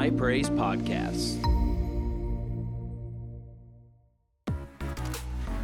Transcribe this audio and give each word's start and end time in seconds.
High 0.00 0.08
Praise 0.08 0.48
Podcasts. 0.48 1.36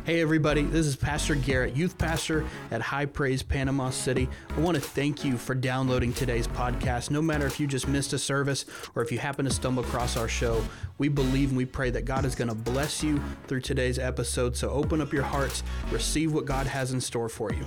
Hey, 0.05 0.21
everybody, 0.21 0.61
this 0.61 0.85
is 0.85 0.95
Pastor 0.95 1.37
Garrett, 1.37 1.75
youth 1.75 1.97
pastor 1.97 2.45
at 2.71 2.83
High 2.83 3.07
Praise 3.07 3.43
Panama 3.43 3.89
City. 3.89 4.29
I 4.55 4.61
want 4.61 4.75
to 4.75 4.81
thank 4.83 5.25
you 5.25 5.39
for 5.39 5.55
downloading 5.55 6.13
today's 6.13 6.47
podcast. 6.47 7.11
No 7.11 7.23
matter 7.23 7.47
if 7.47 7.59
you 7.59 7.67
just 7.67 7.89
missed 7.89 8.13
a 8.13 8.19
service 8.19 8.67
or 8.95 9.03
if 9.03 9.11
you 9.11 9.19
happen 9.19 9.47
to 9.47 9.51
stumble 9.51 9.83
across 9.83 10.19
our 10.19 10.29
show, 10.29 10.63
we 10.99 11.09
believe 11.09 11.49
and 11.49 11.57
we 11.57 11.65
pray 11.65 11.89
that 11.89 12.05
God 12.05 12.27
is 12.27 12.35
going 12.35 12.49
to 12.49 12.55
bless 12.55 13.03
you 13.03 13.23
through 13.47 13.63
today's 13.63 13.99
episode. 13.99 14.55
So 14.55 14.69
open 14.69 15.01
up 15.01 15.15
your 15.15 15.23
hearts, 15.23 15.63
receive 15.91 16.35
what 16.35 16.45
God 16.45 16.67
has 16.67 16.93
in 16.93 17.01
store 17.01 17.31
for 17.31 17.55
you. 17.55 17.65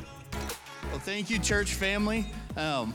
Well, 0.99 1.05
thank 1.05 1.29
you, 1.29 1.39
church 1.39 1.75
family. 1.75 2.25
Um, 2.57 2.93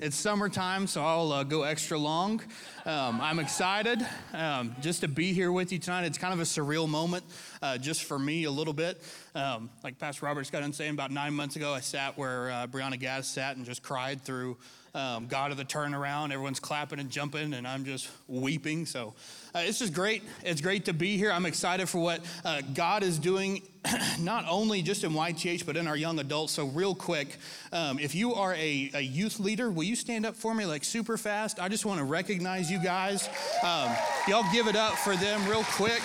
it's 0.00 0.16
summertime, 0.16 0.88
so 0.88 1.04
I'll 1.04 1.30
uh, 1.30 1.44
go 1.44 1.62
extra 1.62 1.96
long. 1.96 2.42
Um, 2.84 3.20
I'm 3.20 3.38
excited 3.38 4.04
um, 4.32 4.74
just 4.80 5.02
to 5.02 5.08
be 5.08 5.32
here 5.32 5.52
with 5.52 5.70
you 5.70 5.78
tonight. 5.78 6.04
It's 6.04 6.18
kind 6.18 6.34
of 6.34 6.40
a 6.40 6.42
surreal 6.42 6.88
moment 6.88 7.24
uh, 7.62 7.78
just 7.78 8.02
for 8.02 8.18
me 8.18 8.42
a 8.42 8.50
little 8.50 8.72
bit. 8.72 9.00
Um, 9.36 9.70
like 9.84 10.00
Pastor 10.00 10.26
Roberts 10.26 10.50
got 10.50 10.64
on 10.64 10.72
saying, 10.72 10.90
about 10.90 11.12
nine 11.12 11.32
months 11.32 11.54
ago, 11.54 11.72
I 11.72 11.78
sat 11.78 12.18
where 12.18 12.50
uh, 12.50 12.66
Brianna 12.66 13.22
sat 13.22 13.56
and 13.56 13.64
just 13.64 13.84
cried 13.84 14.22
through 14.22 14.56
um, 14.94 15.26
God 15.26 15.50
of 15.50 15.56
the 15.56 15.64
turnaround. 15.64 16.32
Everyone's 16.32 16.60
clapping 16.60 16.98
and 16.98 17.10
jumping, 17.10 17.54
and 17.54 17.66
I'm 17.66 17.84
just 17.84 18.08
weeping. 18.28 18.86
So 18.86 19.14
uh, 19.54 19.60
it's 19.60 19.78
just 19.78 19.92
great. 19.92 20.22
It's 20.44 20.60
great 20.60 20.84
to 20.86 20.92
be 20.92 21.16
here. 21.16 21.30
I'm 21.30 21.46
excited 21.46 21.88
for 21.88 21.98
what 21.98 22.24
uh, 22.44 22.62
God 22.74 23.02
is 23.02 23.18
doing, 23.18 23.62
not 24.20 24.44
only 24.48 24.82
just 24.82 25.04
in 25.04 25.12
YTH, 25.12 25.64
but 25.66 25.76
in 25.76 25.86
our 25.86 25.96
young 25.96 26.18
adults. 26.18 26.52
So, 26.52 26.66
real 26.66 26.94
quick, 26.94 27.36
um, 27.72 27.98
if 27.98 28.14
you 28.14 28.34
are 28.34 28.54
a, 28.54 28.90
a, 28.94 29.00
youth 29.00 29.38
leader, 29.38 29.70
will 29.70 29.84
you 29.84 29.96
stand 29.96 30.26
up 30.26 30.34
for 30.34 30.54
me 30.54 30.64
like 30.64 30.84
super 30.84 31.16
fast? 31.16 31.60
I 31.60 31.68
just 31.68 31.84
want 31.84 31.98
to 31.98 32.04
recognize 32.04 32.70
you 32.70 32.82
guys. 32.82 33.28
Um, 33.62 33.90
y'all 34.28 34.50
give 34.52 34.66
it 34.66 34.76
up 34.76 34.94
for 34.94 35.16
them 35.16 35.46
real 35.48 35.64
quick. 35.64 36.02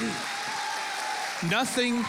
Nothing. 1.50 2.04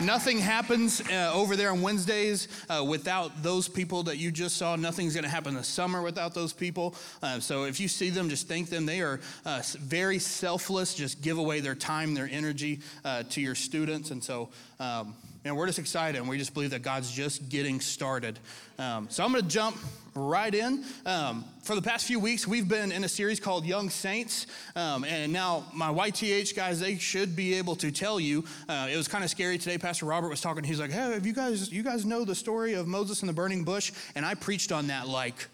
Nothing 0.00 0.38
happens 0.38 1.00
uh, 1.00 1.30
over 1.32 1.56
there 1.56 1.70
on 1.70 1.80
Wednesdays 1.80 2.48
uh, 2.68 2.84
without 2.86 3.42
those 3.42 3.66
people 3.66 4.02
that 4.04 4.18
you 4.18 4.30
just 4.30 4.56
saw. 4.56 4.76
Nothing's 4.76 5.14
going 5.14 5.24
to 5.24 5.30
happen 5.30 5.54
this 5.54 5.68
summer 5.68 6.02
without 6.02 6.34
those 6.34 6.52
people. 6.52 6.94
Uh, 7.22 7.40
so 7.40 7.64
if 7.64 7.80
you 7.80 7.88
see 7.88 8.10
them, 8.10 8.28
just 8.28 8.46
thank 8.46 8.68
them. 8.68 8.84
They 8.84 9.00
are 9.00 9.20
uh, 9.46 9.62
very 9.78 10.18
selfless, 10.18 10.94
just 10.94 11.22
give 11.22 11.38
away 11.38 11.60
their 11.60 11.74
time, 11.74 12.12
their 12.12 12.28
energy 12.30 12.80
uh, 13.06 13.22
to 13.30 13.40
your 13.40 13.54
students. 13.54 14.10
And 14.10 14.22
so, 14.22 14.50
um, 14.78 15.14
and 15.46 15.56
we're 15.56 15.66
just 15.66 15.78
excited 15.78 16.18
and 16.18 16.28
we 16.28 16.38
just 16.38 16.54
believe 16.54 16.70
that 16.70 16.82
God's 16.82 17.10
just 17.10 17.48
getting 17.48 17.80
started. 17.80 18.38
Um, 18.78 19.08
so 19.10 19.24
I'm 19.24 19.32
going 19.32 19.42
to 19.42 19.48
jump 19.48 19.76
right 20.14 20.54
in. 20.54 20.84
Um, 21.04 21.44
for 21.62 21.74
the 21.74 21.82
past 21.82 22.06
few 22.06 22.18
weeks, 22.18 22.46
we've 22.46 22.68
been 22.68 22.92
in 22.92 23.04
a 23.04 23.08
series 23.08 23.38
called 23.38 23.64
Young 23.64 23.90
Saints. 23.90 24.46
Um, 24.74 25.04
and 25.04 25.32
now, 25.32 25.64
my 25.72 25.92
YTH 25.92 26.54
guys, 26.56 26.80
they 26.80 26.96
should 26.96 27.36
be 27.36 27.54
able 27.54 27.76
to 27.76 27.90
tell 27.90 28.18
you. 28.18 28.44
Uh, 28.68 28.88
it 28.90 28.96
was 28.96 29.08
kind 29.08 29.24
of 29.24 29.30
scary 29.30 29.58
today. 29.58 29.78
Pastor 29.78 30.06
Robert 30.06 30.28
was 30.28 30.40
talking. 30.40 30.64
He's 30.64 30.80
like, 30.80 30.90
hey, 30.90 31.12
have 31.12 31.26
you 31.26 31.32
guys, 31.32 31.70
you 31.72 31.82
guys 31.82 32.04
know 32.04 32.24
the 32.24 32.34
story 32.34 32.74
of 32.74 32.86
Moses 32.86 33.20
and 33.20 33.28
the 33.28 33.34
burning 33.34 33.64
bush? 33.64 33.92
And 34.14 34.24
I 34.24 34.34
preached 34.34 34.72
on 34.72 34.88
that 34.88 35.08
like 35.08 35.46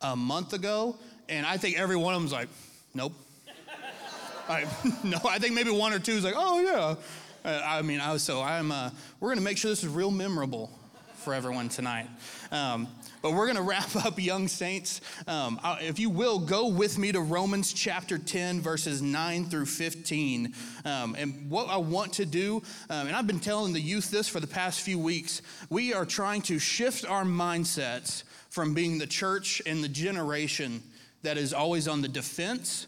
a 0.00 0.16
month 0.16 0.52
ago. 0.52 0.96
And 1.28 1.46
I 1.46 1.56
think 1.56 1.78
every 1.78 1.96
one 1.96 2.14
of 2.14 2.20
them's 2.20 2.32
like, 2.32 2.48
nope. 2.94 3.12
I, 4.48 4.66
no, 5.04 5.18
I 5.28 5.38
think 5.38 5.54
maybe 5.54 5.70
one 5.70 5.92
or 5.92 5.98
two 5.98 6.12
is 6.12 6.24
like, 6.24 6.34
oh, 6.36 6.60
yeah. 6.60 6.94
Uh, 7.44 7.60
I 7.62 7.82
mean, 7.82 8.00
I 8.00 8.16
so 8.16 8.40
I'm, 8.40 8.72
uh, 8.72 8.88
we're 9.20 9.28
going 9.28 9.38
to 9.38 9.44
make 9.44 9.58
sure 9.58 9.70
this 9.70 9.84
is 9.84 9.90
real 9.90 10.10
memorable 10.10 10.70
for 11.16 11.34
everyone 11.34 11.68
tonight. 11.68 12.08
Um, 12.50 12.88
but 13.20 13.32
we're 13.32 13.44
going 13.44 13.56
to 13.56 13.62
wrap 13.62 13.94
up 14.06 14.18
Young 14.18 14.48
Saints. 14.48 15.02
Um, 15.26 15.60
if 15.82 15.98
you 15.98 16.08
will, 16.08 16.38
go 16.38 16.68
with 16.68 16.96
me 16.96 17.12
to 17.12 17.20
Romans 17.20 17.74
chapter 17.74 18.16
10, 18.16 18.62
verses 18.62 19.02
9 19.02 19.44
through 19.44 19.66
15. 19.66 20.54
Um, 20.86 21.14
and 21.18 21.50
what 21.50 21.68
I 21.68 21.76
want 21.76 22.14
to 22.14 22.24
do, 22.24 22.62
um, 22.88 23.08
and 23.08 23.16
I've 23.16 23.26
been 23.26 23.40
telling 23.40 23.74
the 23.74 23.80
youth 23.80 24.10
this 24.10 24.26
for 24.26 24.40
the 24.40 24.46
past 24.46 24.80
few 24.80 24.98
weeks, 24.98 25.42
we 25.68 25.92
are 25.92 26.06
trying 26.06 26.40
to 26.42 26.58
shift 26.58 27.04
our 27.04 27.24
mindsets 27.24 28.22
from 28.48 28.72
being 28.72 28.96
the 28.96 29.06
church 29.06 29.60
and 29.66 29.84
the 29.84 29.88
generation 29.88 30.82
that 31.22 31.36
is 31.36 31.52
always 31.52 31.88
on 31.88 32.00
the 32.00 32.08
defense 32.08 32.86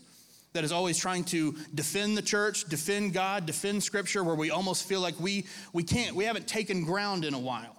that 0.57 0.65
is 0.65 0.73
always 0.73 0.97
trying 0.97 1.23
to 1.23 1.55
defend 1.75 2.17
the 2.17 2.23
church, 2.23 2.65
defend 2.65 3.13
God, 3.13 3.45
defend 3.45 3.85
scripture, 3.85 4.25
where 4.25 4.35
we 4.35 4.51
almost 4.51 4.89
feel 4.89 5.01
like 5.01 5.21
we, 5.21 5.47
we 5.75 5.83
can't, 5.83 6.17
we 6.17 6.25
haven't 6.25 6.49
taken 6.49 6.83
ground 6.83 7.27
in 7.27 7.35
a 7.35 7.39
while. 7.39 7.77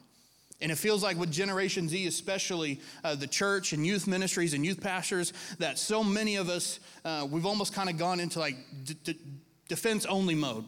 And 0.61 0.71
it 0.71 0.77
feels 0.77 1.01
like 1.01 1.17
with 1.17 1.31
Generation 1.31 1.89
Z, 1.89 2.05
especially 2.05 2.79
uh, 3.03 3.15
the 3.15 3.25
church 3.25 3.73
and 3.73 3.85
youth 3.85 4.05
ministries 4.05 4.53
and 4.53 4.63
youth 4.63 4.79
pastors, 4.79 5.33
that 5.57 5.79
so 5.79 6.03
many 6.03 6.35
of 6.35 6.49
us, 6.49 6.79
uh, 7.03 7.27
we've 7.29 7.47
almost 7.47 7.73
kind 7.73 7.89
of 7.89 7.97
gone 7.97 8.19
into 8.19 8.37
like 8.39 8.57
d- 8.83 8.97
d- 9.03 9.19
defense 9.67 10.05
only 10.05 10.35
mode 10.35 10.65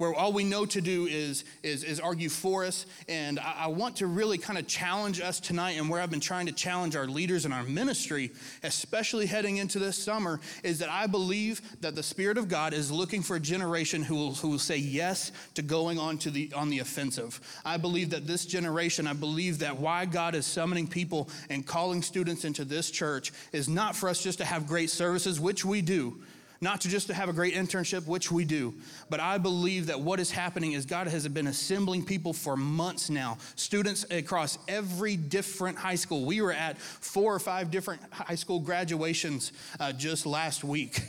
where 0.00 0.14
all 0.14 0.32
we 0.32 0.44
know 0.44 0.64
to 0.64 0.80
do 0.80 1.06
is, 1.06 1.44
is, 1.62 1.84
is 1.84 2.00
argue 2.00 2.30
for 2.30 2.64
us. 2.64 2.86
And 3.06 3.38
I, 3.38 3.64
I 3.64 3.66
want 3.66 3.96
to 3.96 4.06
really 4.06 4.38
kind 4.38 4.58
of 4.58 4.66
challenge 4.66 5.20
us 5.20 5.38
tonight, 5.40 5.72
and 5.72 5.90
where 5.90 6.00
I've 6.00 6.10
been 6.10 6.20
trying 6.20 6.46
to 6.46 6.52
challenge 6.52 6.96
our 6.96 7.06
leaders 7.06 7.44
in 7.44 7.52
our 7.52 7.64
ministry, 7.64 8.30
especially 8.62 9.26
heading 9.26 9.58
into 9.58 9.78
this 9.78 10.02
summer, 10.02 10.40
is 10.64 10.78
that 10.78 10.88
I 10.88 11.06
believe 11.06 11.60
that 11.82 11.94
the 11.94 12.02
Spirit 12.02 12.38
of 12.38 12.48
God 12.48 12.72
is 12.72 12.90
looking 12.90 13.20
for 13.20 13.36
a 13.36 13.40
generation 13.40 14.02
who 14.02 14.14
will, 14.14 14.32
who 14.36 14.48
will 14.48 14.58
say 14.58 14.78
yes 14.78 15.32
to 15.52 15.60
going 15.60 15.98
on, 15.98 16.16
to 16.16 16.30
the, 16.30 16.50
on 16.56 16.70
the 16.70 16.78
offensive. 16.78 17.38
I 17.62 17.76
believe 17.76 18.08
that 18.10 18.26
this 18.26 18.46
generation, 18.46 19.06
I 19.06 19.12
believe 19.12 19.58
that 19.58 19.78
why 19.78 20.06
God 20.06 20.34
is 20.34 20.46
summoning 20.46 20.86
people 20.86 21.28
and 21.50 21.66
calling 21.66 22.00
students 22.00 22.46
into 22.46 22.64
this 22.64 22.90
church 22.90 23.32
is 23.52 23.68
not 23.68 23.94
for 23.94 24.08
us 24.08 24.22
just 24.22 24.38
to 24.38 24.46
have 24.46 24.66
great 24.66 24.88
services, 24.88 25.38
which 25.38 25.62
we 25.62 25.82
do 25.82 26.22
not 26.60 26.82
to 26.82 26.88
just 26.88 27.06
to 27.06 27.14
have 27.14 27.28
a 27.28 27.32
great 27.32 27.54
internship, 27.54 28.06
which 28.06 28.30
we 28.30 28.44
do, 28.44 28.74
but 29.08 29.18
I 29.18 29.38
believe 29.38 29.86
that 29.86 30.00
what 30.00 30.20
is 30.20 30.30
happening 30.30 30.72
is 30.72 30.84
God 30.84 31.06
has 31.06 31.26
been 31.28 31.46
assembling 31.46 32.04
people 32.04 32.32
for 32.32 32.56
months 32.56 33.08
now, 33.08 33.38
students 33.56 34.04
across 34.10 34.58
every 34.68 35.16
different 35.16 35.78
high 35.78 35.94
school. 35.94 36.26
We 36.26 36.42
were 36.42 36.52
at 36.52 36.78
four 36.78 37.34
or 37.34 37.38
five 37.38 37.70
different 37.70 38.02
high 38.12 38.34
school 38.34 38.60
graduations 38.60 39.52
uh, 39.78 39.92
just 39.92 40.26
last 40.26 40.62
week. 40.62 41.00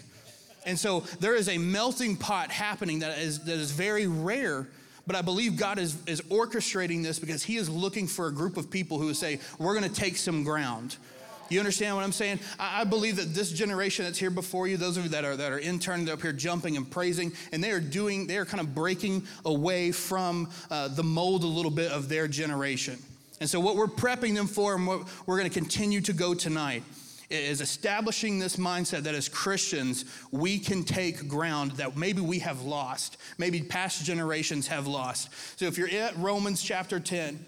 And 0.66 0.78
so 0.78 1.02
there 1.20 1.36
is 1.36 1.50
a 1.50 1.58
melting 1.58 2.16
pot 2.16 2.52
happening 2.52 3.00
that 3.00 3.18
is, 3.18 3.40
that 3.46 3.56
is 3.56 3.72
very 3.72 4.08
rare 4.08 4.68
but 5.08 5.16
I 5.16 5.22
believe 5.22 5.58
God 5.58 5.80
is, 5.80 5.98
is 6.06 6.22
orchestrating 6.22 7.04
this 7.04 7.20
because 7.20 7.44
He 7.44 7.58
is 7.58 7.70
looking 7.70 8.08
for 8.08 8.28
a 8.28 8.32
group 8.32 8.58
of 8.58 8.70
people 8.70 9.00
who 9.00 9.14
say, 9.14 9.40
We're 9.58 9.78
going 9.78 9.92
to 9.92 9.94
take 9.94 10.16
some 10.16 10.44
ground. 10.44 10.98
You 11.52 11.60
understand 11.60 11.96
what 11.98 12.06
I'm 12.06 12.14
saying? 12.14 12.40
I, 12.58 12.82
I 12.82 12.84
believe 12.86 13.18
that 13.18 13.34
this 13.34 13.52
generation 13.52 14.06
that's 14.06 14.18
here 14.18 14.30
before 14.30 14.68
you, 14.68 14.78
those 14.78 14.96
of 14.96 15.04
you 15.04 15.10
that 15.10 15.26
are 15.26 15.36
that 15.36 15.52
are 15.52 15.60
interns 15.60 16.10
up 16.10 16.22
here 16.22 16.32
jumping 16.32 16.78
and 16.78 16.90
praising, 16.90 17.34
and 17.52 17.62
they 17.62 17.72
are 17.72 17.82
doing, 17.82 18.26
they 18.26 18.38
are 18.38 18.46
kind 18.46 18.62
of 18.62 18.74
breaking 18.74 19.24
away 19.46 19.92
from 19.92 20.50
uh, 20.70 20.88
the 20.88 21.04
mold 21.04 21.44
a 21.44 21.48
little 21.48 21.72
bit 21.72 21.92
of 21.92 22.08
their 22.08 22.28
generation. 22.28 22.98
And 23.42 23.50
so, 23.50 23.60
what 23.60 23.76
we're 23.76 23.88
prepping 23.88 24.34
them 24.34 24.48
for, 24.48 24.76
and 24.76 24.88
what 24.88 25.08
we're 25.26 25.38
going 25.38 25.50
to 25.50 25.54
continue 25.54 26.00
to 26.02 26.14
go 26.14 26.34
tonight, 26.34 26.84
is 27.30 27.60
establishing 27.60 28.40
this 28.40 28.56
mindset 28.56 29.04
that 29.04 29.16
as 29.16 29.28
Christians, 29.28 30.06
we 30.32 30.58
can 30.60 30.84
take 30.84 31.28
ground 31.28 31.72
that 31.72 31.98
maybe 31.98 32.22
we 32.22 32.40
have 32.40 32.62
lost, 32.62 33.18
maybe 33.38 33.62
past 33.62 34.06
generations 34.06 34.68
have 34.68 34.88
lost. 34.88 35.30
So 35.60 35.66
if 35.66 35.78
you're 35.78 35.90
at 35.90 36.16
Romans 36.18 36.62
chapter 36.62 37.00
10, 37.00 37.44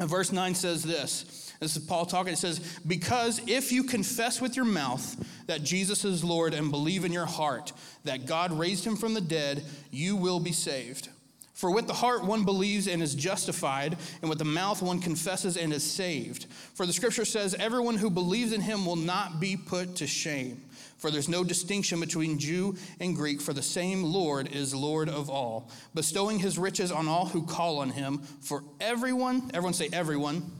verse 0.00 0.32
9 0.32 0.54
says 0.54 0.82
this 0.82 1.45
this 1.60 1.76
is 1.76 1.84
Paul 1.84 2.06
talking. 2.06 2.32
It 2.32 2.38
says, 2.38 2.60
Because 2.86 3.40
if 3.46 3.72
you 3.72 3.84
confess 3.84 4.40
with 4.40 4.56
your 4.56 4.64
mouth 4.64 5.16
that 5.46 5.62
Jesus 5.62 6.04
is 6.04 6.22
Lord 6.22 6.54
and 6.54 6.70
believe 6.70 7.04
in 7.04 7.12
your 7.12 7.26
heart 7.26 7.72
that 8.04 8.26
God 8.26 8.52
raised 8.52 8.84
him 8.84 8.96
from 8.96 9.14
the 9.14 9.20
dead, 9.20 9.64
you 9.90 10.16
will 10.16 10.40
be 10.40 10.52
saved. 10.52 11.08
For 11.54 11.70
with 11.70 11.86
the 11.86 11.94
heart 11.94 12.22
one 12.22 12.44
believes 12.44 12.86
and 12.86 13.02
is 13.02 13.14
justified, 13.14 13.96
and 14.20 14.28
with 14.28 14.38
the 14.38 14.44
mouth 14.44 14.82
one 14.82 15.00
confesses 15.00 15.56
and 15.56 15.72
is 15.72 15.82
saved. 15.82 16.44
For 16.74 16.84
the 16.84 16.92
scripture 16.92 17.24
says, 17.24 17.54
Everyone 17.54 17.96
who 17.96 18.10
believes 18.10 18.52
in 18.52 18.60
him 18.60 18.84
will 18.84 18.96
not 18.96 19.40
be 19.40 19.56
put 19.56 19.96
to 19.96 20.06
shame. 20.06 20.60
For 20.98 21.10
there's 21.10 21.30
no 21.30 21.44
distinction 21.44 21.98
between 21.98 22.38
Jew 22.38 22.76
and 23.00 23.16
Greek, 23.16 23.40
for 23.40 23.54
the 23.54 23.62
same 23.62 24.02
Lord 24.02 24.54
is 24.54 24.74
Lord 24.74 25.08
of 25.08 25.30
all, 25.30 25.70
bestowing 25.94 26.38
his 26.38 26.58
riches 26.58 26.92
on 26.92 27.08
all 27.08 27.26
who 27.26 27.46
call 27.46 27.78
on 27.78 27.88
him. 27.88 28.18
For 28.18 28.62
everyone, 28.78 29.50
everyone 29.54 29.74
say 29.74 29.88
everyone 29.94 30.50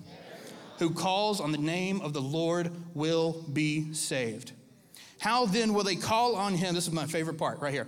who 0.79 0.91
calls 0.91 1.41
on 1.41 1.53
the 1.53 1.59
name 1.59 2.01
of 2.01 2.13
the 2.13 2.21
Lord 2.21 2.71
will 2.95 3.45
be 3.53 3.93
saved. 3.93 4.53
How 5.19 5.47
then 5.47 5.75
will 5.75 5.85
they 5.85 5.97
call 5.97 6.37
on 6.37 6.55
him? 6.55 6.75
This 6.75 6.87
is 6.87 6.93
my 6.93 7.07
favorite 7.07 7.39
part 7.39 7.61
right 7.61 7.73
here. 7.73 7.87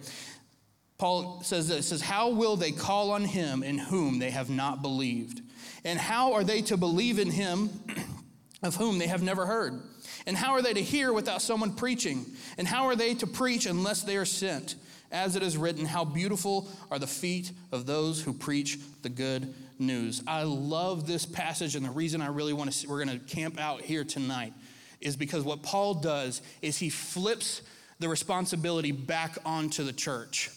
Paul 0.99 1.43
says 1.43 1.69
this 1.69 1.89
says, 1.89 2.01
How 2.01 2.31
will 2.31 2.57
they 2.57 2.73
call 2.73 3.13
on 3.13 3.25
him 3.25 3.63
in 3.63 3.79
whom 3.79 4.19
they 4.19 4.31
have 4.31 4.51
not 4.51 4.83
believed? 4.83 5.43
And 5.85 5.99
how 5.99 6.33
are 6.33 6.43
they 6.43 6.63
to 6.63 6.77
believe 6.77 7.19
in 7.19 7.31
him 7.31 7.71
of 8.63 8.75
whom 8.77 8.99
they 8.99 9.07
have 9.07 9.23
never 9.23 9.47
heard? 9.47 9.81
And 10.27 10.37
how 10.37 10.53
are 10.53 10.63
they 10.63 10.75
to 10.75 10.83
hear 10.83 11.13
without 11.13 11.41
someone 11.41 11.75
preaching? 11.75 12.27
And 12.59 12.67
how 12.67 12.87
are 12.87 12.97
they 12.97 13.15
to 13.15 13.27
preach 13.27 13.67
unless 13.67 14.03
they 14.03 14.17
are 14.17 14.25
sent? 14.25 14.75
As 15.11 15.37
it 15.37 15.43
is 15.43 15.57
written, 15.57 15.87
How 15.87 16.05
beautiful 16.05 16.69
are 16.91 16.99
the 16.99 17.07
feet 17.07 17.53
of 17.73 17.87
those 17.87 18.23
who 18.23 18.33
preach 18.33 18.79
the 19.03 19.09
good 19.09 19.55
news. 19.79 20.23
I 20.27 20.43
love 20.43 21.07
this 21.07 21.25
passage, 21.25 21.77
and 21.77 21.85
the 21.85 21.91
reason 21.91 22.21
I 22.21 22.29
really 22.29 22.53
want 22.53 22.71
to, 22.71 22.77
see, 22.77 22.87
we're 22.87 23.05
going 23.05 23.19
to 23.19 23.25
camp 23.25 23.59
out 23.59 23.81
here 23.81 24.05
tonight 24.05 24.53
is 25.01 25.17
because 25.17 25.45
what 25.45 25.63
Paul 25.63 25.95
does 25.95 26.43
is 26.61 26.79
he 26.79 26.91
flips 26.91 27.63
the 28.01 28.09
responsibility 28.09 28.93
back 28.93 29.39
onto 29.45 29.85
the 29.85 29.93
church. 29.93 30.51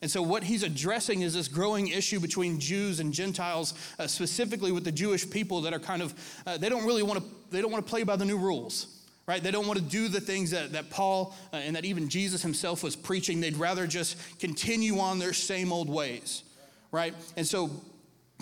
And 0.00 0.10
so, 0.10 0.22
what 0.22 0.44
he's 0.44 0.62
addressing 0.62 1.22
is 1.22 1.34
this 1.34 1.48
growing 1.48 1.88
issue 1.88 2.20
between 2.20 2.60
Jews 2.60 3.00
and 3.00 3.12
Gentiles, 3.12 3.74
uh, 3.98 4.06
specifically 4.06 4.70
with 4.70 4.84
the 4.84 4.92
Jewish 4.92 5.28
people 5.28 5.62
that 5.62 5.72
are 5.72 5.80
kind 5.80 6.02
of, 6.02 6.14
uh, 6.46 6.56
they 6.56 6.68
don't 6.68 6.86
really 6.86 7.02
want 7.02 7.20
to, 7.20 7.24
they 7.50 7.60
don't 7.60 7.72
want 7.72 7.84
to 7.84 7.90
play 7.90 8.04
by 8.04 8.14
the 8.14 8.24
new 8.24 8.38
rules, 8.38 8.97
right? 9.28 9.42
They 9.42 9.50
don't 9.50 9.66
want 9.66 9.78
to 9.78 9.84
do 9.84 10.08
the 10.08 10.22
things 10.22 10.50
that, 10.52 10.72
that 10.72 10.88
Paul 10.88 11.36
uh, 11.52 11.56
and 11.56 11.76
that 11.76 11.84
even 11.84 12.08
Jesus 12.08 12.42
himself 12.42 12.82
was 12.82 12.96
preaching. 12.96 13.40
They'd 13.40 13.58
rather 13.58 13.86
just 13.86 14.16
continue 14.40 14.98
on 14.98 15.18
their 15.18 15.34
same 15.34 15.70
old 15.70 15.90
ways, 15.90 16.42
right? 16.90 17.14
And 17.36 17.46
so, 17.46 17.70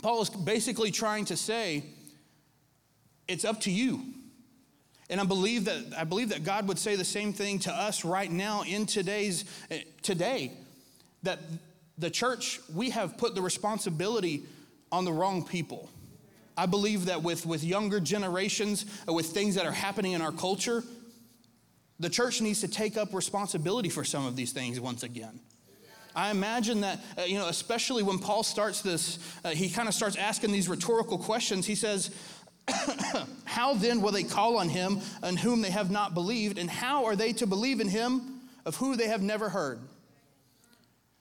Paul 0.00 0.22
is 0.22 0.30
basically 0.30 0.92
trying 0.92 1.24
to 1.26 1.36
say, 1.36 1.82
it's 3.26 3.44
up 3.44 3.62
to 3.62 3.70
you. 3.70 4.02
And 5.10 5.20
I 5.20 5.24
believe 5.24 5.64
that 5.64 5.94
I 5.96 6.04
believe 6.04 6.28
that 6.28 6.44
God 6.44 6.68
would 6.68 6.78
say 6.78 6.94
the 6.96 7.04
same 7.04 7.32
thing 7.32 7.58
to 7.60 7.72
us 7.72 8.04
right 8.04 8.30
now 8.30 8.62
in 8.62 8.86
today's 8.86 9.44
uh, 9.70 9.76
today 10.02 10.52
that 11.22 11.40
the 11.98 12.10
church, 12.10 12.60
we 12.74 12.90
have 12.90 13.18
put 13.18 13.34
the 13.34 13.42
responsibility 13.42 14.44
on 14.92 15.04
the 15.04 15.12
wrong 15.12 15.44
people. 15.44 15.88
I 16.56 16.66
believe 16.66 17.06
that 17.06 17.22
with, 17.22 17.44
with 17.44 17.62
younger 17.62 18.00
generations, 18.00 18.86
uh, 19.08 19.12
with 19.12 19.26
things 19.26 19.54
that 19.56 19.66
are 19.66 19.72
happening 19.72 20.12
in 20.12 20.22
our 20.22 20.32
culture, 20.32 20.82
the 22.00 22.08
church 22.10 22.40
needs 22.40 22.60
to 22.60 22.68
take 22.68 22.96
up 22.96 23.14
responsibility 23.14 23.88
for 23.88 24.04
some 24.04 24.26
of 24.26 24.36
these 24.36 24.52
things 24.52 24.80
once 24.80 25.02
again. 25.02 25.40
I 26.14 26.30
imagine 26.30 26.80
that, 26.80 27.00
uh, 27.18 27.22
you 27.22 27.38
know, 27.38 27.48
especially 27.48 28.02
when 28.02 28.18
Paul 28.18 28.42
starts 28.42 28.80
this, 28.80 29.18
uh, 29.44 29.50
he 29.50 29.68
kind 29.68 29.86
of 29.86 29.94
starts 29.94 30.16
asking 30.16 30.50
these 30.50 30.66
rhetorical 30.66 31.18
questions. 31.18 31.66
He 31.66 31.74
says, 31.74 32.10
How 33.44 33.74
then 33.74 34.00
will 34.00 34.12
they 34.12 34.24
call 34.24 34.56
on 34.56 34.70
him 34.70 35.00
on 35.22 35.36
whom 35.36 35.60
they 35.60 35.70
have 35.70 35.90
not 35.90 36.14
believed? 36.14 36.56
And 36.58 36.70
how 36.70 37.04
are 37.04 37.16
they 37.16 37.34
to 37.34 37.46
believe 37.46 37.80
in 37.80 37.88
him 37.88 38.40
of 38.64 38.76
who 38.76 38.96
they 38.96 39.08
have 39.08 39.22
never 39.22 39.50
heard? 39.50 39.78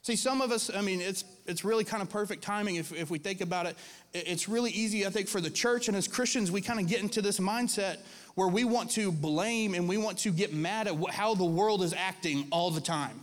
See, 0.06 0.16
some 0.16 0.40
of 0.40 0.52
us, 0.52 0.70
I 0.70 0.82
mean, 0.82 1.02
it's, 1.02 1.26
it's 1.48 1.66
really 1.66 1.84
kind 1.84 2.04
of 2.04 2.12
perfect 2.12 2.44
timing 2.44 2.76
if, 2.76 2.94
if 2.94 3.10
we 3.10 3.18
think 3.18 3.42
about 3.42 3.66
it. 3.66 3.76
It's 4.14 4.48
really 4.48 4.70
easy, 4.70 5.04
I 5.04 5.10
think, 5.10 5.28
for 5.28 5.42
the 5.42 5.50
church 5.50 5.88
and 5.88 5.98
as 5.98 6.08
Christians, 6.08 6.52
we 6.52 6.62
kind 6.62 6.80
of 6.80 6.88
get 6.88 7.02
into 7.02 7.24
this 7.24 7.40
mindset 7.40 7.98
where 8.36 8.48
we 8.48 8.66
want 8.66 8.92
to 8.92 9.12
blame 9.12 9.74
and 9.74 9.90
we 9.90 9.98
want 9.98 10.20
to 10.20 10.32
get 10.32 10.54
mad 10.54 10.88
at 10.88 11.10
how 11.10 11.34
the 11.34 11.44
world 11.44 11.82
is 11.82 11.92
acting 11.92 12.46
all 12.52 12.70
the 12.70 12.82
time. 12.82 13.20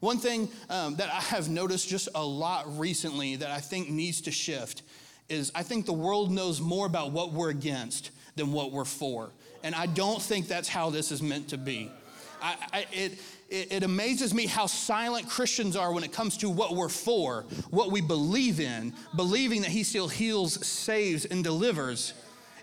One 0.00 0.18
thing 0.18 0.48
um, 0.68 0.96
that 0.96 1.14
I 1.14 1.20
have 1.20 1.48
noticed 1.48 1.88
just 1.88 2.08
a 2.12 2.24
lot 2.24 2.76
recently 2.76 3.36
that 3.36 3.52
I 3.52 3.60
think 3.60 3.88
needs 3.88 4.20
to 4.22 4.32
shift 4.32 4.82
is 5.28 5.52
I 5.54 5.62
think 5.62 5.86
the 5.86 5.92
world 5.92 6.32
knows 6.32 6.60
more 6.60 6.86
about 6.86 7.12
what 7.12 7.32
we're 7.32 7.50
against 7.50 8.10
than 8.34 8.50
what 8.50 8.72
we're 8.72 8.84
for. 8.84 9.30
And 9.62 9.76
I 9.76 9.86
don't 9.86 10.20
think 10.20 10.48
that's 10.48 10.68
how 10.68 10.90
this 10.90 11.12
is 11.12 11.22
meant 11.22 11.50
to 11.50 11.56
be. 11.56 11.92
I, 12.40 12.56
I, 12.72 12.86
it, 12.92 13.18
it, 13.48 13.72
it 13.72 13.82
amazes 13.82 14.34
me 14.34 14.46
how 14.46 14.66
silent 14.66 15.28
Christians 15.28 15.76
are 15.76 15.92
when 15.92 16.04
it 16.04 16.12
comes 16.12 16.36
to 16.38 16.50
what 16.50 16.74
we're 16.74 16.88
for, 16.88 17.44
what 17.70 17.90
we 17.90 18.00
believe 18.00 18.60
in, 18.60 18.92
believing 19.16 19.62
that 19.62 19.70
He 19.70 19.82
still 19.82 20.08
heals, 20.08 20.66
saves, 20.66 21.24
and 21.24 21.42
delivers. 21.42 22.14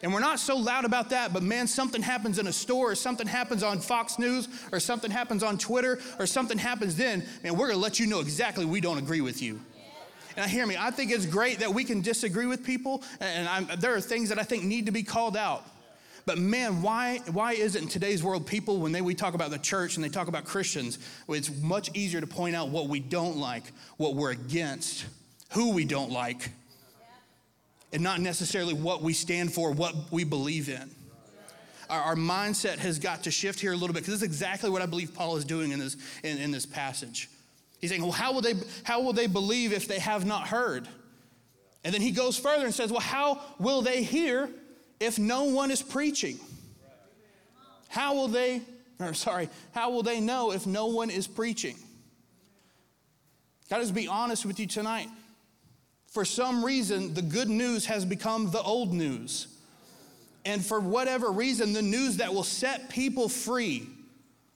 And 0.04 0.13
we're 0.13 0.19
not 0.19 0.39
so 0.39 0.56
loud 0.56 0.86
about 0.86 1.10
that, 1.10 1.33
but 1.33 1.42
man, 1.42 1.68
something 1.68 2.01
happens 2.01 2.38
in 2.38 2.48
a 2.48 2.54
store, 2.54 2.92
or 2.92 2.95
something 2.95 3.25
happens 3.25 3.63
on 3.63 3.80
Fox 3.80 4.19
News, 4.19 4.48
or 4.72 4.80
something 4.80 5.10
happens 5.10 5.42
on 5.42 5.57
Twitter, 5.57 6.00
or 6.19 6.27
something 6.27 6.57
happens 6.57 6.95
then, 6.95 7.25
man, 7.44 7.57
we're 7.57 7.68
gonna 7.68 7.80
let 7.80 8.00
you 8.00 8.06
know 8.06 8.19
exactly 8.19 8.66
we 8.66 8.81
don't 8.81 9.00
agree 9.00 9.22
with 9.22 9.42
you. 9.42 9.60
And 10.36 10.44
I 10.44 10.48
hear 10.48 10.68
me, 10.68 10.75
I 10.77 10.92
think 10.92 11.12
it's 11.12 11.25
great 11.25 11.60
that 11.60 11.74
we 11.74 11.86
can 11.86 12.01
disagree 12.01 12.45
with 12.45 12.63
people, 12.63 13.04
and 13.22 13.48
I'm, 13.48 13.80
there 13.80 13.95
are 13.95 14.01
things 14.01 14.30
that 14.30 14.38
I 14.38 14.44
think 14.44 14.63
need 14.63 14.86
to 14.88 14.92
be 14.92 15.01
called 15.01 15.38
out. 15.38 15.66
But 16.25 16.39
man, 16.39 16.81
why, 16.81 17.19
why 17.31 17.54
is 17.54 17.75
it 17.75 17.83
in 17.83 17.88
today's 17.88 18.24
world, 18.24 18.48
people, 18.48 18.80
when 18.80 18.92
they, 18.92 19.01
we 19.01 19.13
talk 19.13 19.36
about 19.36 19.51
the 19.51 19.60
church 19.60 19.95
and 19.95 20.04
they 20.04 20.10
talk 20.10 20.27
about 20.27 20.45
Christians, 20.45 20.98
it's 21.30 21.51
much 21.62 21.95
easier 21.95 22.19
to 22.19 22.27
point 22.27 22.56
out 22.56 22.69
what 22.69 22.88
we 22.88 23.00
don't 23.00 23.38
like, 23.38 23.63
what 23.98 24.16
we're 24.16 24.31
against, 24.31 25.06
who 25.51 25.72
we 25.72 25.86
don't 25.86 26.12
like, 26.12 26.50
and 27.94 28.01
not 28.01 28.19
necessarily 28.22 28.74
what 28.74 29.04
we 29.04 29.13
stand 29.13 29.54
for, 29.54 29.72
what 29.72 29.94
we 30.12 30.24
believe 30.24 30.68
in. 30.68 30.89
Our, 31.88 32.16
mindset 32.16 32.80
has 32.80 32.98
got 32.98 33.24
to 33.25 33.31
shift 33.31 33.60
here 33.60 33.72
a 33.72 33.75
little 33.75 33.94
bit 33.94 34.00
because 34.00 34.19
this 34.19 34.24
is 34.24 34.36
exactly 34.36 34.72
what 34.72 34.81
I 34.81 34.88
believe 34.88 35.13
Paul 35.13 35.38
is 35.38 35.45
doing 35.45 35.72
in 35.72 35.77
this, 35.77 35.95
in, 36.24 36.39
in 36.39 36.50
this 36.50 36.66
passage. 36.66 37.30
He's 37.80 37.92
saying, 37.92 38.01
well, 38.01 38.12
how 38.12 38.33
will, 38.33 38.42
they, 38.42 38.56
how 38.83 39.01
will 39.01 39.13
they 39.13 39.27
believe 39.27 39.72
if 39.72 39.88
they 39.88 40.00
have 40.00 40.25
not 40.25 40.48
heard? 40.48 40.88
And 41.83 41.94
then 41.94 42.01
he 42.01 42.10
goes 42.10 42.39
further 42.39 42.66
and 42.66 42.74
says, 42.74 42.92
well, 42.92 43.01
how 43.01 43.39
will 43.60 43.83
they 43.83 44.01
hear 44.01 44.50
if 45.00 45.19
no 45.19 45.45
one 45.45 45.71
is 45.71 45.81
preaching? 45.81 46.39
How 47.88 48.13
will 48.15 48.27
they, 48.27 48.62
or 49.00 49.13
sorry, 49.13 49.50
how 49.74 49.92
will 49.92 50.03
they 50.03 50.19
know 50.19 50.51
if 50.51 50.65
no 50.65 50.88
one 50.88 51.09
is 51.09 51.27
preaching? 51.27 51.77
Got 53.69 53.86
to 53.86 53.94
be 53.94 54.07
honest 54.07 54.45
with 54.45 54.59
you 54.59 54.68
tonight. 54.68 55.07
For 56.07 56.24
some 56.24 56.63
reason, 56.63 57.13
the 57.13 57.21
good 57.21 57.50
news 57.50 57.86
has 57.88 58.06
become 58.06 58.51
the 58.51 58.62
old 58.62 58.94
news. 58.94 59.47
And 60.45 60.63
for 60.63 60.80
whatever 60.80 61.31
reason, 61.31 61.74
the 61.74 61.81
news 61.81 62.18
that 62.18 62.33
will 62.33 62.44
set 62.44 62.89
people 62.89 63.27
free 63.27 63.88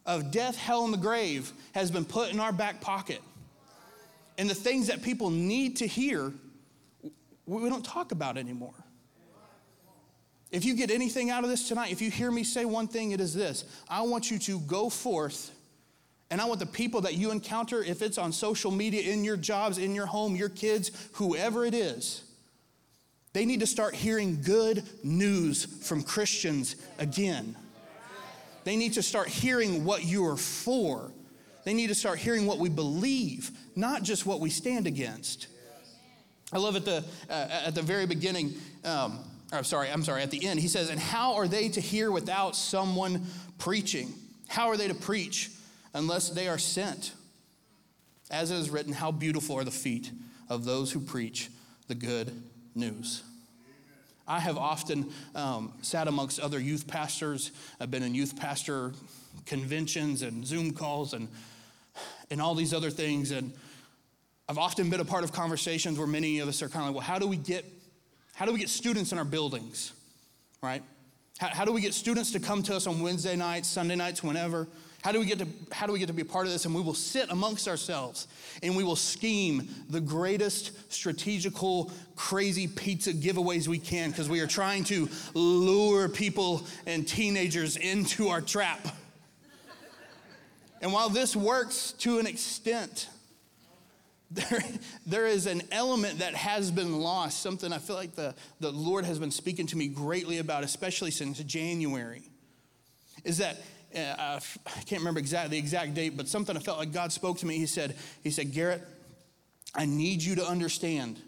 of 0.05 0.31
death, 0.31 0.55
hell, 0.55 0.85
and 0.85 0.93
the 0.93 0.97
grave 0.97 1.51
has 1.73 1.91
been 1.91 2.05
put 2.05 2.31
in 2.31 2.39
our 2.39 2.53
back 2.53 2.79
pocket. 2.79 3.21
And 4.37 4.49
the 4.49 4.55
things 4.55 4.87
that 4.87 5.01
people 5.01 5.29
need 5.29 5.77
to 5.77 5.87
hear, 5.87 6.31
we 7.45 7.69
don't 7.69 7.83
talk 7.83 8.11
about 8.11 8.37
anymore. 8.37 8.73
If 10.51 10.65
you 10.65 10.73
get 10.73 10.89
anything 10.89 11.29
out 11.29 11.43
of 11.43 11.49
this 11.49 11.67
tonight, 11.67 11.91
if 11.91 12.01
you 12.01 12.09
hear 12.09 12.31
me 12.31 12.43
say 12.43 12.65
one 12.65 12.87
thing, 12.87 13.11
it 13.11 13.21
is 13.21 13.33
this 13.33 13.65
I 13.87 14.01
want 14.01 14.31
you 14.31 14.39
to 14.39 14.59
go 14.61 14.89
forth, 14.89 15.51
and 16.31 16.41
I 16.41 16.45
want 16.45 16.59
the 16.59 16.65
people 16.65 17.01
that 17.01 17.15
you 17.15 17.31
encounter, 17.31 17.83
if 17.83 18.01
it's 18.01 18.17
on 18.17 18.31
social 18.31 18.71
media, 18.71 19.13
in 19.13 19.23
your 19.23 19.37
jobs, 19.37 19.77
in 19.77 19.93
your 19.93 20.07
home, 20.07 20.35
your 20.35 20.49
kids, 20.49 20.91
whoever 21.13 21.65
it 21.65 21.73
is, 21.73 22.23
they 23.33 23.45
need 23.45 23.59
to 23.59 23.67
start 23.67 23.93
hearing 23.93 24.41
good 24.41 24.83
news 25.03 25.65
from 25.87 26.01
Christians 26.01 26.75
again. 26.97 27.55
They 28.63 28.75
need 28.75 28.93
to 28.93 29.03
start 29.03 29.27
hearing 29.27 29.85
what 29.85 30.03
you 30.03 30.25
are 30.25 30.37
for. 30.37 31.11
They 31.63 31.73
need 31.73 31.87
to 31.87 31.95
start 31.95 32.17
hearing 32.19 32.45
what 32.45 32.57
we 32.57 32.69
believe, 32.69 33.51
not 33.75 34.01
just 34.03 34.25
what 34.25 34.39
we 34.39 34.49
stand 34.49 34.87
against. 34.87 35.47
I 36.51 36.57
love 36.57 36.75
at 36.75 36.85
the, 36.85 37.03
uh, 37.29 37.63
at 37.67 37.75
the 37.75 37.81
very 37.83 38.07
beginning, 38.07 38.55
um, 38.83 39.19
I'm 39.51 39.63
sorry, 39.63 39.89
I'm 39.89 40.03
sorry, 40.03 40.21
at 40.21 40.31
the 40.31 40.45
end, 40.45 40.59
he 40.59 40.67
says, 40.67 40.89
And 40.89 40.99
how 40.99 41.35
are 41.35 41.47
they 41.47 41.69
to 41.69 41.81
hear 41.81 42.11
without 42.11 42.55
someone 42.55 43.25
preaching? 43.57 44.13
How 44.47 44.67
are 44.67 44.77
they 44.77 44.87
to 44.87 44.93
preach 44.93 45.49
unless 45.93 46.29
they 46.29 46.47
are 46.47 46.57
sent? 46.57 47.13
As 48.29 48.51
it 48.51 48.57
is 48.57 48.69
written, 48.69 48.93
How 48.93 49.11
beautiful 49.11 49.55
are 49.57 49.63
the 49.63 49.71
feet 49.71 50.11
of 50.49 50.65
those 50.65 50.91
who 50.91 50.99
preach 50.99 51.49
the 51.87 51.95
good 51.95 52.31
news. 52.75 53.23
I 54.27 54.39
have 54.39 54.57
often 54.57 55.11
um, 55.33 55.73
sat 55.81 56.07
amongst 56.07 56.39
other 56.39 56.59
youth 56.59 56.87
pastors. 56.87 57.51
I've 57.79 57.89
been 57.89 58.03
in 58.03 58.13
youth 58.13 58.39
pastor 58.39 58.93
conventions 59.45 60.21
and 60.21 60.45
Zoom 60.45 60.71
calls 60.71 61.13
and, 61.13 61.27
and 62.29 62.39
all 62.39 62.53
these 62.53 62.73
other 62.73 62.91
things. 62.91 63.31
And 63.31 63.51
I've 64.47 64.59
often 64.59 64.89
been 64.91 64.99
a 64.99 65.05
part 65.05 65.23
of 65.23 65.31
conversations 65.31 65.97
where 65.97 66.07
many 66.07 66.39
of 66.39 66.47
us 66.47 66.61
are 66.61 66.69
kind 66.69 66.81
of 66.81 66.89
like, 66.89 66.95
well, 66.95 67.07
how 67.07 67.17
do 67.17 67.27
we 67.27 67.37
get 67.37 67.65
how 68.39 68.45
do 68.45 68.53
we 68.53 68.59
get 68.59 68.69
students 68.69 69.11
in 69.11 69.17
our 69.17 69.25
buildings, 69.25 69.91
right? 70.63 70.81
How, 71.39 71.49
how 71.49 71.65
do 71.65 71.73
we 71.73 71.81
get 71.81 71.93
students 71.93 72.31
to 72.31 72.39
come 72.39 72.63
to 72.63 72.73
us 72.73 72.87
on 72.87 73.01
Wednesday 73.01 73.35
nights, 73.35 73.67
Sunday 73.67 73.97
nights, 73.97 74.23
whenever? 74.23 74.65
How 75.01 75.11
do 75.11 75.19
we 75.19 75.25
get 75.25 75.39
to 75.39 75.47
how 75.73 75.87
do 75.87 75.91
we 75.91 75.99
get 75.99 76.07
to 76.07 76.13
be 76.13 76.21
a 76.21 76.25
part 76.25 76.45
of 76.45 76.53
this? 76.53 76.63
And 76.63 76.73
we 76.73 76.81
will 76.81 76.93
sit 76.93 77.29
amongst 77.31 77.67
ourselves 77.67 78.29
and 78.63 78.77
we 78.77 78.85
will 78.85 78.95
scheme 78.95 79.67
the 79.89 79.99
greatest 79.99 80.71
strategical, 80.89 81.91
crazy 82.15 82.65
pizza 82.65 83.11
giveaways 83.11 83.67
we 83.67 83.77
can 83.77 84.09
because 84.09 84.29
we 84.29 84.39
are 84.39 84.47
trying 84.47 84.85
to 84.85 85.09
lure 85.33 86.07
people 86.07 86.65
and 86.87 87.05
teenagers 87.05 87.75
into 87.75 88.29
our 88.29 88.39
trap. 88.39 88.87
And 90.81 90.93
while 90.93 91.09
this 91.09 91.35
works 91.35 91.91
to 91.99 92.19
an 92.19 92.25
extent, 92.25 93.09
there, 94.31 94.63
there 95.05 95.27
is 95.27 95.47
an 95.47 95.61
element 95.71 96.19
that 96.19 96.35
has 96.35 96.71
been 96.71 96.99
lost, 96.99 97.41
something 97.41 97.73
I 97.73 97.79
feel 97.79 97.95
like 97.95 98.15
the, 98.15 98.35
the 98.59 98.71
Lord 98.71 99.05
has 99.05 99.19
been 99.19 99.31
speaking 99.31 99.65
to 99.67 99.77
me 99.77 99.87
greatly 99.87 100.37
about, 100.37 100.63
especially 100.63 101.11
since 101.11 101.39
January, 101.39 102.21
is 103.23 103.39
that 103.39 103.57
uh, 103.95 104.39
I 104.67 104.81
can't 104.81 105.01
remember 105.01 105.19
exactly 105.19 105.57
the 105.57 105.57
exact 105.57 105.95
date, 105.95 106.15
but 106.15 106.27
something 106.27 106.55
I 106.55 106.59
felt 106.59 106.77
like 106.77 106.91
God 106.91 107.11
spoke 107.11 107.39
to 107.39 107.45
me. 107.45 107.57
He 107.57 107.65
said, 107.65 107.95
He 108.23 108.29
said, 108.29 108.53
Garrett, 108.53 108.83
I 109.73 109.85
need 109.85 110.21
you 110.21 110.35
to 110.35 110.45
understand 110.45 111.19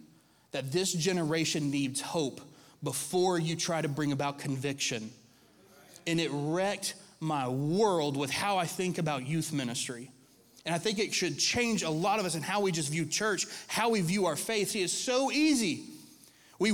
that 0.52 0.72
this 0.72 0.94
generation 0.94 1.72
needs 1.72 2.02
hope 2.02 2.42
before 2.84 3.40
you 3.40 3.56
try 3.56 3.82
to 3.82 3.88
bring 3.88 4.12
about 4.12 4.40
conviction. 4.40 5.12
And 6.06 6.20
it 6.20 6.30
wrecked 6.32 6.96
my 7.20 7.48
world 7.48 8.18
with 8.18 8.32
how 8.32 8.58
I 8.58 8.66
think 8.66 8.98
about 8.98 9.28
youth 9.28 9.54
ministry. 9.54 10.12
And 10.66 10.76
I 10.76 10.78
think 10.78 11.00
it 11.00 11.14
should 11.14 11.40
change 11.40 11.84
a 11.84 11.90
lot 11.90 12.20
of 12.20 12.26
us 12.26 12.36
in 12.36 12.42
how 12.44 12.62
we 12.62 12.72
just 12.72 12.92
view 12.92 13.06
church, 13.06 13.48
how 13.68 13.90
we 13.90 14.02
view 14.02 14.28
our 14.28 14.36
faith. 14.36 14.70
See, 14.70 14.84
it's 14.84 14.94
so 14.94 15.32
easy. 15.32 15.86
We, 16.60 16.72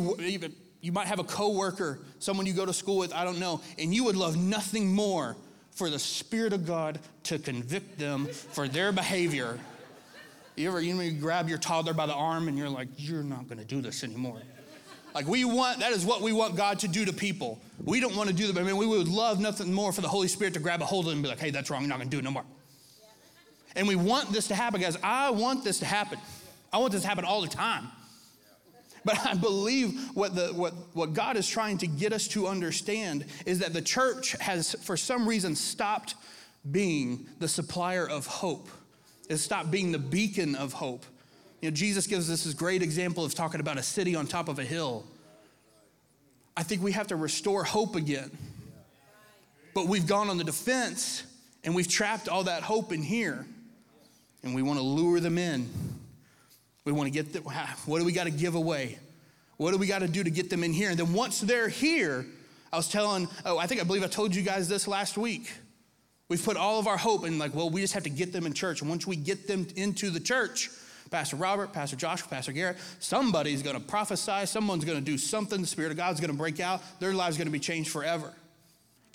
you 0.81 0.91
might 0.91 1.07
have 1.07 1.19
a 1.19 1.23
coworker, 1.23 1.99
someone 2.19 2.45
you 2.45 2.53
go 2.53 2.65
to 2.65 2.73
school 2.73 2.97
with, 2.97 3.13
I 3.13 3.23
don't 3.23 3.39
know, 3.39 3.61
and 3.79 3.93
you 3.93 4.03
would 4.03 4.17
love 4.17 4.35
nothing 4.35 4.93
more 4.93 5.37
for 5.71 5.89
the 5.89 5.99
Spirit 5.99 6.53
of 6.53 6.65
God 6.65 6.99
to 7.23 7.39
convict 7.39 7.97
them 7.97 8.25
for 8.25 8.67
their 8.67 8.91
behavior. 8.91 9.59
You 10.55 10.69
ever 10.69 10.81
you, 10.81 10.93
know, 10.95 11.01
you 11.01 11.11
grab 11.11 11.47
your 11.47 11.59
toddler 11.59 11.93
by 11.93 12.07
the 12.07 12.15
arm 12.15 12.47
and 12.47 12.57
you're 12.57 12.69
like, 12.69 12.87
you're 12.97 13.23
not 13.23 13.47
going 13.47 13.59
to 13.59 13.65
do 13.65 13.79
this 13.79 14.03
anymore. 14.03 14.41
Like 15.13 15.27
we 15.27 15.45
want, 15.45 15.79
that 15.79 15.91
is 15.91 16.03
what 16.05 16.21
we 16.21 16.33
want 16.33 16.55
God 16.55 16.79
to 16.79 16.87
do 16.87 17.05
to 17.05 17.13
people. 17.13 17.59
We 17.83 17.99
don't 17.99 18.15
want 18.15 18.29
to 18.29 18.35
do 18.35 18.51
that. 18.51 18.59
I 18.59 18.63
mean, 18.63 18.77
we 18.77 18.87
would 18.87 19.07
love 19.07 19.39
nothing 19.39 19.71
more 19.71 19.93
for 19.93 20.01
the 20.01 20.07
Holy 20.07 20.27
Spirit 20.27 20.55
to 20.55 20.59
grab 20.59 20.81
a 20.81 20.85
hold 20.85 21.05
of 21.05 21.09
them 21.11 21.19
and 21.19 21.23
be 21.23 21.29
like, 21.29 21.39
hey, 21.39 21.51
that's 21.51 21.69
wrong. 21.69 21.81
You're 21.81 21.89
not 21.89 21.99
going 21.99 22.09
to 22.09 22.15
do 22.15 22.19
it 22.19 22.23
no 22.23 22.31
more. 22.31 22.43
And 23.77 23.87
we 23.87 23.95
want 23.95 24.33
this 24.33 24.47
to 24.47 24.55
happen, 24.55 24.81
guys. 24.81 24.97
I 25.03 25.29
want 25.29 25.63
this 25.63 25.79
to 25.79 25.85
happen. 25.85 26.19
I 26.73 26.79
want 26.79 26.91
this 26.91 27.03
to 27.03 27.07
happen 27.07 27.23
all 27.23 27.41
the 27.41 27.47
time. 27.47 27.87
But 29.05 29.25
I 29.25 29.35
believe 29.35 30.09
what, 30.15 30.35
the, 30.35 30.47
what, 30.47 30.73
what 30.93 31.13
God 31.13 31.37
is 31.37 31.47
trying 31.47 31.77
to 31.77 31.87
get 31.87 32.11
us 32.11 32.27
to 32.29 32.47
understand 32.47 33.23
is 33.45 33.59
that 33.59 33.71
the 33.71 33.81
church 33.81 34.31
has, 34.41 34.73
for 34.81 34.97
some 34.97 35.29
reason, 35.29 35.55
stopped 35.55 36.15
being 36.69 37.27
the 37.39 37.47
supplier 37.47 38.09
of 38.09 38.25
hope. 38.25 38.67
It's 39.29 39.43
stopped 39.43 39.69
being 39.69 39.91
the 39.91 39.99
beacon 39.99 40.55
of 40.55 40.73
hope. 40.73 41.05
You 41.61 41.69
know, 41.69 41.75
Jesus 41.75 42.07
gives 42.07 42.29
us 42.31 42.43
this 42.43 42.53
great 42.53 42.81
example 42.81 43.23
of 43.23 43.35
talking 43.35 43.59
about 43.59 43.77
a 43.77 43.83
city 43.83 44.15
on 44.15 44.25
top 44.25 44.49
of 44.49 44.57
a 44.57 44.65
hill. 44.65 45.05
I 46.57 46.63
think 46.63 46.81
we 46.81 46.93
have 46.93 47.07
to 47.07 47.15
restore 47.15 47.63
hope 47.63 47.95
again. 47.95 48.31
But 49.75 49.87
we've 49.87 50.07
gone 50.07 50.29
on 50.29 50.37
the 50.37 50.43
defense 50.43 51.23
and 51.63 51.75
we've 51.75 51.87
trapped 51.87 52.27
all 52.27 52.45
that 52.45 52.63
hope 52.63 52.91
in 52.91 53.03
here. 53.03 53.45
And 54.47 54.55
we 54.55 54.61
want 54.61 54.79
to 54.79 54.83
lure 54.83 55.19
them 55.19 55.37
in. 55.37 55.69
We 56.85 56.93
want 56.93 57.07
to 57.07 57.11
get 57.11 57.33
them, 57.33 57.43
what 57.43 57.99
do 57.99 58.05
we 58.05 58.13
got 58.13 58.23
to 58.23 58.31
give 58.31 58.55
away? 58.55 58.97
What 59.57 59.71
do 59.71 59.77
we 59.77 59.87
got 59.87 59.99
to 59.99 60.07
do 60.07 60.23
to 60.23 60.29
get 60.29 60.49
them 60.49 60.63
in 60.63 60.71
here? 60.71 60.89
And 60.89 60.97
then 60.97 61.13
once 61.13 61.41
they're 61.41 61.67
here, 61.67 62.25
I 62.71 62.77
was 62.77 62.87
telling, 62.87 63.27
oh, 63.45 63.57
I 63.57 63.67
think 63.67 63.81
I 63.81 63.83
believe 63.83 64.03
I 64.03 64.07
told 64.07 64.35
you 64.35 64.41
guys 64.41 64.69
this 64.69 64.87
last 64.87 65.17
week. 65.17 65.51
We've 66.29 66.43
put 66.43 66.55
all 66.57 66.79
of 66.79 66.87
our 66.87 66.97
hope 66.97 67.25
in, 67.25 67.37
like, 67.37 67.53
well, 67.53 67.69
we 67.69 67.81
just 67.81 67.93
have 67.93 68.03
to 68.03 68.09
get 68.09 68.31
them 68.31 68.45
in 68.45 68.53
church. 68.53 68.81
And 68.81 68.89
once 68.89 69.05
we 69.05 69.15
get 69.15 69.47
them 69.47 69.67
into 69.75 70.09
the 70.09 70.19
church, 70.19 70.69
Pastor 71.11 71.35
Robert, 71.35 71.73
Pastor 71.73 71.95
Joshua, 71.95 72.27
Pastor 72.29 72.51
Garrett, 72.51 72.77
somebody's 72.99 73.61
going 73.61 73.75
to 73.75 73.85
prophesy, 73.85 74.45
someone's 74.45 74.85
going 74.85 74.97
to 74.97 75.03
do 75.03 75.17
something, 75.17 75.59
the 75.59 75.67
Spirit 75.67 75.91
of 75.91 75.97
God's 75.97 76.19
going 76.19 76.31
to 76.31 76.37
break 76.37 76.59
out, 76.59 76.81
their 76.99 77.13
lives 77.13 77.35
are 77.35 77.39
going 77.39 77.47
to 77.47 77.51
be 77.51 77.59
changed 77.59 77.89
forever. 77.89 78.33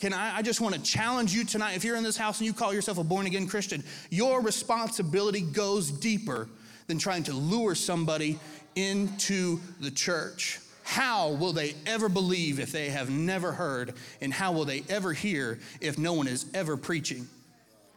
Can 0.03 0.13
I, 0.13 0.39
I 0.39 0.43
just 0.43 0.61
want 0.61 0.75
to 0.75 0.83
challenge 0.83 1.33
you 1.33 1.45
tonight. 1.45 1.77
If 1.77 1.85
you're 1.85 1.95
in 1.95 2.03
this 2.03 2.17
house 2.17 2.41
and 2.41 2.47
you 2.49 2.53
call 2.53 2.75
yourself 2.75 2.99
a 2.99 3.05
born 3.05 3.27
again 3.27 3.47
Christian, 3.47 3.85
your 4.11 4.41
responsibility 4.41 5.43
goes 5.43 5.93
deeper 5.93 6.49
than 6.89 6.99
trying 6.99 7.23
to 7.23 7.33
lure 7.33 7.77
somebody 7.77 8.41
into 8.75 9.61
the 9.79 9.93
church. 9.93 10.59
How 10.83 11.29
will 11.29 11.53
they 11.53 11.77
ever 11.87 12.09
believe 12.09 12.59
if 12.59 12.73
they 12.73 12.91
have 12.91 13.11
never 13.11 13.53
heard? 13.53 13.95
And 14.21 14.33
how 14.33 14.51
will 14.51 14.65
they 14.65 14.83
ever 14.89 15.13
hear 15.13 15.61
if 15.81 15.99
no 15.99 16.15
one 16.15 16.27
is 16.27 16.47
ever 16.53 16.77
preaching? 16.77 17.29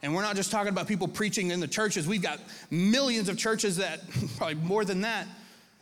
And 0.03 0.13
we're 0.13 0.21
not 0.21 0.35
just 0.35 0.51
talking 0.51 0.69
about 0.69 0.87
people 0.87 1.07
preaching 1.07 1.49
in 1.49 1.59
the 1.59 1.67
churches. 1.67 2.07
We've 2.07 2.21
got 2.21 2.39
millions 2.69 3.29
of 3.29 3.37
churches 3.39 3.77
that, 3.77 4.01
probably 4.37 4.53
more 4.53 4.85
than 4.85 5.01
that, 5.01 5.25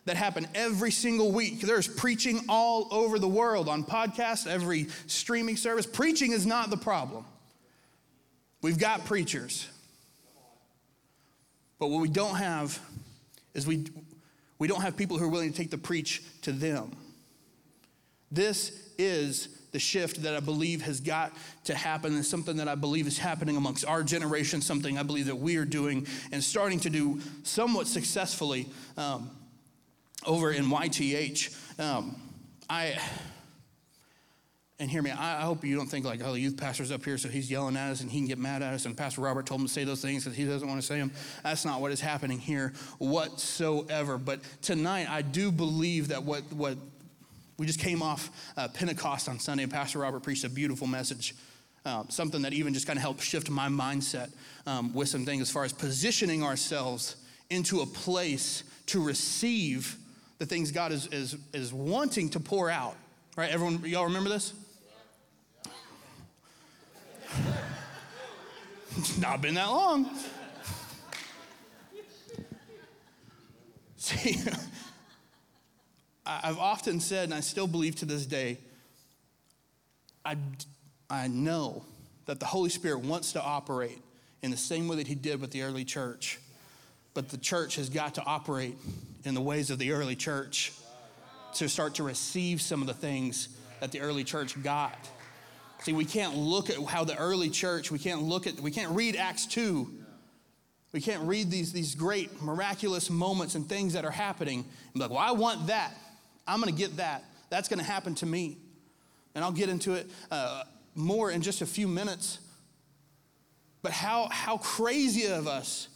that 0.05 0.17
happen 0.17 0.47
every 0.53 0.91
single 0.91 1.31
week. 1.31 1.61
There's 1.61 1.87
preaching 1.87 2.41
all 2.49 2.87
over 2.91 3.19
the 3.19 3.27
world 3.27 3.69
on 3.69 3.83
podcasts, 3.83 4.47
every 4.47 4.87
streaming 5.07 5.55
service. 5.55 5.85
Preaching 5.85 6.31
is 6.31 6.45
not 6.45 6.69
the 6.69 6.77
problem. 6.77 7.25
We've 8.61 8.79
got 8.79 9.05
preachers. 9.05 9.67
But 11.79 11.87
what 11.87 12.01
we 12.01 12.09
don't 12.09 12.35
have 12.35 12.79
is 13.53 13.67
we, 13.67 13.85
we 14.59 14.67
don't 14.67 14.81
have 14.81 14.95
people 14.95 15.17
who 15.17 15.25
are 15.25 15.29
willing 15.29 15.51
to 15.51 15.57
take 15.57 15.69
the 15.69 15.77
preach 15.77 16.21
to 16.41 16.51
them. 16.51 16.91
This 18.31 18.91
is 18.97 19.49
the 19.71 19.79
shift 19.79 20.21
that 20.23 20.35
I 20.35 20.39
believe 20.39 20.83
has 20.83 20.99
got 20.99 21.33
to 21.65 21.75
happen 21.75 22.13
and 22.13 22.25
something 22.25 22.57
that 22.57 22.67
I 22.67 22.75
believe 22.75 23.07
is 23.07 23.17
happening 23.17 23.57
amongst 23.57 23.85
our 23.85 24.03
generation, 24.03 24.61
something 24.61 24.97
I 24.97 25.03
believe 25.03 25.25
that 25.25 25.35
we 25.35 25.57
are 25.57 25.65
doing 25.65 26.07
and 26.31 26.43
starting 26.43 26.79
to 26.81 26.89
do 26.89 27.19
somewhat 27.43 27.87
successfully 27.87 28.67
um, 28.97 29.29
over 30.25 30.51
in 30.51 30.65
YTH. 30.65 31.79
Um, 31.79 32.15
I 32.69 32.97
and 34.79 34.91
hear 34.91 35.01
me, 35.01 35.11
I 35.11 35.41
hope 35.41 35.63
you 35.63 35.77
don't 35.77 35.87
think 35.87 36.05
like, 36.05 36.21
oh, 36.25 36.33
the 36.33 36.39
youth 36.39 36.57
pastor's 36.57 36.91
up 36.91 37.05
here, 37.05 37.17
so 37.17 37.29
he's 37.29 37.49
yelling 37.49 37.77
at 37.77 37.91
us 37.91 38.01
and 38.01 38.11
he 38.11 38.19
can 38.19 38.27
get 38.27 38.37
mad 38.37 38.61
at 38.61 38.73
us, 38.73 38.85
and 38.85 38.97
Pastor 38.97 39.21
Robert 39.21 39.45
told 39.45 39.61
him 39.61 39.67
to 39.67 39.71
say 39.71 39.85
those 39.85 40.01
things 40.01 40.25
because 40.25 40.35
he 40.37 40.43
doesn't 40.45 40.67
want 40.67 40.81
to 40.81 40.85
say 40.85 40.97
them. 40.97 41.11
That's 41.41 41.63
not 41.63 41.79
what 41.79 41.91
is 41.91 42.01
happening 42.01 42.37
here 42.37 42.73
whatsoever. 42.97 44.17
But 44.17 44.41
tonight, 44.61 45.09
I 45.09 45.21
do 45.21 45.51
believe 45.51 46.09
that 46.09 46.23
what, 46.23 46.41
what 46.51 46.77
we 47.57 47.65
just 47.65 47.79
came 47.79 48.01
off 48.01 48.29
uh, 48.57 48.67
Pentecost 48.67 49.29
on 49.29 49.39
Sunday, 49.39 49.63
and 49.63 49.71
Pastor 49.71 49.99
Robert 49.99 50.21
preached 50.21 50.43
a 50.43 50.49
beautiful 50.49 50.87
message. 50.87 51.35
Um, 51.85 52.07
something 52.09 52.41
that 52.41 52.51
even 52.51 52.73
just 52.73 52.87
kind 52.87 52.97
of 52.97 53.03
helped 53.03 53.21
shift 53.21 53.49
my 53.49 53.67
mindset 53.67 54.31
um, 54.65 54.93
with 54.93 55.07
some 55.07 55.25
things 55.25 55.43
as 55.43 55.51
far 55.51 55.63
as 55.63 55.71
positioning 55.71 56.43
ourselves 56.43 57.17
into 57.49 57.81
a 57.81 57.85
place 57.85 58.63
to 58.87 59.01
receive 59.03 59.97
the 60.43 60.47
things 60.49 60.71
God 60.73 60.91
is, 60.91 61.07
is, 61.07 61.37
is 61.53 61.71
wanting 61.73 62.27
to 62.31 62.39
pour 62.41 62.69
out. 62.69 62.97
Right? 63.37 63.49
Everyone, 63.49 63.81
y'all 63.85 64.03
remember 64.03 64.29
this? 64.29 64.53
It's 68.97 69.17
not 69.21 69.41
been 69.41 69.53
that 69.53 69.69
long. 69.69 70.05
See, 73.95 74.37
I've 76.25 76.59
often 76.59 76.99
said, 76.99 77.23
and 77.23 77.33
I 77.33 77.39
still 77.39 77.65
believe 77.65 77.95
to 77.97 78.05
this 78.05 78.25
day, 78.25 78.57
I, 80.25 80.35
I 81.09 81.29
know 81.29 81.85
that 82.25 82.41
the 82.41 82.45
Holy 82.47 82.69
Spirit 82.69 82.99
wants 82.99 83.31
to 83.31 83.41
operate 83.41 84.01
in 84.41 84.51
the 84.51 84.57
same 84.57 84.89
way 84.89 84.97
that 84.97 85.07
He 85.07 85.15
did 85.15 85.39
with 85.39 85.51
the 85.51 85.61
early 85.61 85.85
church. 85.85 86.37
But 87.13 87.29
the 87.29 87.37
church 87.37 87.77
has 87.77 87.87
got 87.87 88.15
to 88.15 88.23
operate 88.25 88.75
in 89.23 89.33
the 89.33 89.41
ways 89.41 89.69
of 89.69 89.79
the 89.79 89.91
early 89.91 90.15
church 90.15 90.73
to 91.55 91.69
start 91.69 91.95
to 91.95 92.03
receive 92.03 92.61
some 92.61 92.81
of 92.81 92.87
the 92.87 92.93
things 92.93 93.49
that 93.79 93.91
the 93.91 94.01
early 94.01 94.23
church 94.23 94.61
got. 94.63 94.97
See, 95.81 95.93
we 95.93 96.05
can't 96.05 96.35
look 96.35 96.69
at 96.69 96.77
how 96.83 97.03
the 97.03 97.17
early 97.17 97.49
church, 97.49 97.91
we 97.91 97.99
can't 97.99 98.23
look 98.23 98.47
at, 98.47 98.59
we 98.59 98.71
can't 98.71 98.91
read 98.95 99.15
Acts 99.15 99.45
2. 99.47 99.99
We 100.93 101.01
can't 101.01 101.23
read 101.23 101.49
these, 101.49 101.73
these 101.73 101.95
great 101.95 102.41
miraculous 102.41 103.09
moments 103.09 103.55
and 103.55 103.67
things 103.67 103.93
that 103.93 104.05
are 104.05 104.11
happening 104.11 104.59
and 104.59 104.93
be 104.93 104.99
like, 104.99 105.09
well, 105.09 105.19
I 105.19 105.31
want 105.31 105.67
that. 105.67 105.91
I'm 106.47 106.61
going 106.61 106.73
to 106.73 106.77
get 106.77 106.97
that. 106.97 107.23
That's 107.49 107.67
going 107.67 107.79
to 107.79 107.85
happen 107.85 108.15
to 108.15 108.25
me. 108.25 108.57
And 109.35 109.43
I'll 109.43 109.51
get 109.51 109.69
into 109.69 109.93
it 109.95 110.09
uh, 110.29 110.63
more 110.95 111.31
in 111.31 111.41
just 111.41 111.61
a 111.61 111.65
few 111.65 111.87
minutes. 111.87 112.39
But 113.81 113.91
how, 113.91 114.29
how 114.31 114.57
crazy 114.57 115.25
of 115.25 115.47
us 115.47 115.87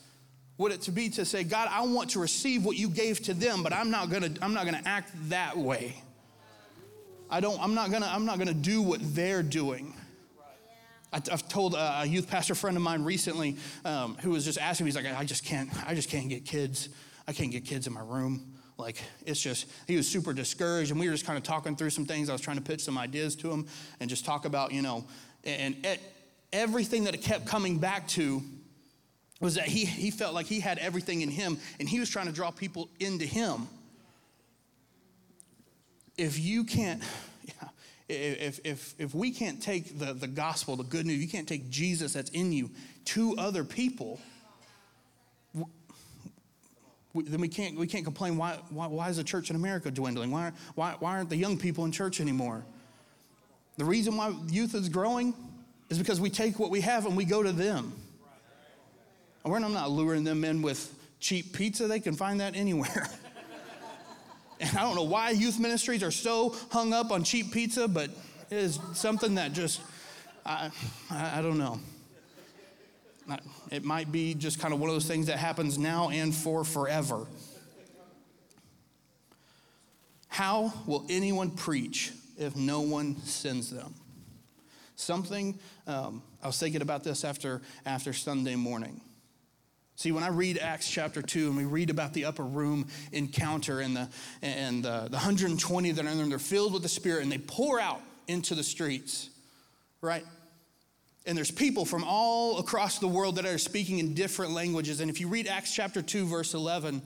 would 0.57 0.71
it 0.71 0.81
to 0.81 0.91
be 0.91 1.09
to 1.09 1.25
say, 1.25 1.43
God, 1.43 1.67
I 1.71 1.81
want 1.85 2.11
to 2.11 2.19
receive 2.19 2.65
what 2.65 2.77
you 2.77 2.89
gave 2.89 3.21
to 3.23 3.33
them, 3.33 3.63
but 3.63 3.73
I'm 3.73 3.91
not 3.91 4.09
gonna, 4.09 4.31
I'm 4.41 4.53
not 4.53 4.65
gonna 4.65 4.81
act 4.85 5.11
that 5.29 5.57
way. 5.57 6.01
I 7.29 7.39
don't, 7.39 7.61
I'm 7.61 7.75
not 7.75 7.91
gonna, 7.91 8.09
I'm 8.09 8.25
not 8.25 8.39
gonna 8.39 8.53
do 8.53 8.81
what 8.81 8.99
they're 9.15 9.43
doing. 9.43 9.93
I've 11.13 11.47
told 11.47 11.73
a 11.73 12.03
youth 12.05 12.29
pastor 12.29 12.53
friend 12.53 12.75
of 12.75 12.83
mine 12.83 13.03
recently 13.03 13.57
um, 13.85 14.17
who 14.21 14.31
was 14.31 14.43
just 14.43 14.59
asking 14.59 14.85
me, 14.85 14.91
he's 14.91 14.95
like, 14.95 15.05
I 15.05 15.23
just 15.23 15.45
can't, 15.45 15.69
I 15.87 15.93
just 15.93 16.09
can't 16.09 16.27
get 16.27 16.45
kids. 16.45 16.89
I 17.27 17.33
can't 17.33 17.51
get 17.51 17.65
kids 17.65 17.87
in 17.87 17.93
my 17.93 18.01
room. 18.01 18.53
Like, 18.77 19.01
it's 19.25 19.41
just, 19.41 19.67
he 19.87 19.95
was 19.95 20.07
super 20.07 20.33
discouraged. 20.33 20.91
And 20.91 20.99
we 20.99 21.07
were 21.07 21.13
just 21.13 21.25
kind 21.25 21.37
of 21.37 21.43
talking 21.43 21.75
through 21.75 21.91
some 21.91 22.05
things. 22.05 22.29
I 22.29 22.33
was 22.33 22.41
trying 22.41 22.57
to 22.57 22.61
pitch 22.61 22.81
some 22.81 22.97
ideas 22.97 23.35
to 23.37 23.49
him 23.49 23.67
and 23.99 24.09
just 24.09 24.25
talk 24.25 24.45
about, 24.45 24.71
you 24.71 24.81
know, 24.81 25.05
and 25.45 25.77
it, 25.85 26.01
everything 26.51 27.05
that 27.05 27.13
it 27.13 27.21
kept 27.21 27.45
coming 27.45 27.77
back 27.77 28.07
to 28.09 28.43
was 29.39 29.55
that 29.55 29.65
he, 29.65 29.85
he 29.85 30.11
felt 30.11 30.33
like 30.33 30.47
he 30.47 30.59
had 30.59 30.77
everything 30.79 31.21
in 31.21 31.29
him 31.29 31.59
and 31.79 31.87
he 31.87 31.99
was 31.99 32.09
trying 32.09 32.25
to 32.25 32.31
draw 32.31 32.51
people 32.51 32.89
into 32.99 33.25
him. 33.25 33.67
If 36.17 36.39
you 36.39 36.63
can't, 36.63 37.03
yeah, 37.45 37.69
if, 38.09 38.59
if, 38.63 38.95
if 38.97 39.13
we 39.13 39.31
can't 39.31 39.61
take 39.61 39.99
the, 39.99 40.13
the 40.13 40.27
gospel, 40.27 40.75
the 40.75 40.83
good 40.83 41.05
news, 41.05 41.21
you 41.21 41.27
can't 41.27 41.47
take 41.47 41.69
Jesus 41.69 42.13
that's 42.13 42.31
in 42.31 42.51
you 42.51 42.71
to 43.05 43.35
other 43.37 43.63
people, 43.63 44.19
we, 47.13 47.23
then 47.23 47.41
we 47.41 47.47
can't, 47.47 47.77
we 47.77 47.87
can't 47.87 48.05
complain 48.05 48.37
why, 48.37 48.57
why, 48.69 48.87
why 48.87 49.09
is 49.09 49.17
the 49.17 49.23
church 49.23 49.49
in 49.49 49.55
America 49.55 49.91
dwindling? 49.91 50.31
Why, 50.31 50.51
why, 50.75 50.95
why 50.99 51.11
aren't 51.17 51.29
the 51.29 51.37
young 51.37 51.57
people 51.57 51.85
in 51.85 51.91
church 51.91 52.19
anymore? 52.19 52.63
The 53.77 53.85
reason 53.85 54.17
why 54.17 54.35
youth 54.49 54.73
is 54.73 54.89
growing 54.89 55.35
is 55.89 55.97
because 55.99 56.19
we 56.19 56.29
take 56.29 56.59
what 56.59 56.71
we 56.71 56.81
have 56.81 57.05
and 57.05 57.15
we 57.15 57.25
go 57.25 57.43
to 57.43 57.51
them. 57.51 57.93
I'm 59.55 59.73
not 59.73 59.91
luring 59.91 60.23
them 60.23 60.43
in 60.43 60.61
with 60.61 60.93
cheap 61.19 61.53
pizza. 61.53 61.87
They 61.87 61.99
can 61.99 62.15
find 62.15 62.39
that 62.39 62.55
anywhere. 62.55 63.09
and 64.59 64.77
I 64.77 64.81
don't 64.81 64.95
know 64.95 65.03
why 65.03 65.31
youth 65.31 65.59
ministries 65.59 66.03
are 66.03 66.11
so 66.11 66.55
hung 66.71 66.93
up 66.93 67.11
on 67.11 67.23
cheap 67.23 67.51
pizza, 67.51 67.87
but 67.87 68.09
it 68.49 68.57
is 68.57 68.79
something 68.93 69.35
that 69.35 69.53
just, 69.53 69.81
I, 70.45 70.71
I, 71.09 71.39
I 71.39 71.41
don't 71.41 71.57
know. 71.57 71.79
It 73.71 73.83
might 73.83 74.11
be 74.11 74.33
just 74.33 74.59
kind 74.59 74.73
of 74.73 74.79
one 74.79 74.89
of 74.89 74.95
those 74.95 75.07
things 75.07 75.27
that 75.27 75.37
happens 75.37 75.77
now 75.77 76.09
and 76.09 76.33
for 76.33 76.63
forever. 76.63 77.27
How 80.29 80.71
will 80.85 81.05
anyone 81.09 81.51
preach 81.51 82.11
if 82.37 82.55
no 82.55 82.81
one 82.81 83.19
sends 83.23 83.69
them? 83.69 83.95
Something, 84.95 85.59
um, 85.85 86.23
I 86.41 86.47
was 86.47 86.59
thinking 86.59 86.81
about 86.81 87.03
this 87.03 87.23
after, 87.23 87.61
after 87.85 88.13
Sunday 88.13 88.55
morning. 88.55 89.01
See, 89.97 90.11
when 90.11 90.23
I 90.23 90.27
read 90.27 90.59
Acts 90.59 90.87
chapter 90.87 91.23
2 91.23 91.47
and 91.47 91.57
we 91.57 91.65
read 91.65 91.89
about 91.89 92.13
the 92.13 92.25
upper 92.25 92.43
room 92.43 92.87
encounter 93.11 93.79
and 93.79 93.95
the, 93.95 94.07
and 94.43 94.83
the, 94.83 95.07
the 95.09 95.17
120 95.17 95.91
that 95.91 96.05
are 96.05 96.07
in 96.07 96.17
there, 96.17 96.27
they're 96.27 96.37
filled 96.37 96.71
with 96.71 96.83
the 96.83 96.89
Spirit 96.89 97.23
and 97.23 97.31
they 97.31 97.39
pour 97.39 97.79
out 97.79 97.99
into 98.27 98.53
the 98.53 98.61
streets, 98.61 99.31
right? 100.01 100.23
And 101.25 101.35
there's 101.35 101.49
people 101.49 101.83
from 101.83 102.03
all 102.03 102.59
across 102.59 102.99
the 102.99 103.07
world 103.07 103.37
that 103.37 103.47
are 103.47 103.57
speaking 103.57 103.97
in 103.97 104.13
different 104.13 104.51
languages. 104.51 105.01
And 105.01 105.09
if 105.09 105.19
you 105.19 105.27
read 105.29 105.47
Acts 105.47 105.73
chapter 105.73 106.03
2, 106.03 106.27
verse 106.27 106.53
11, 106.53 107.01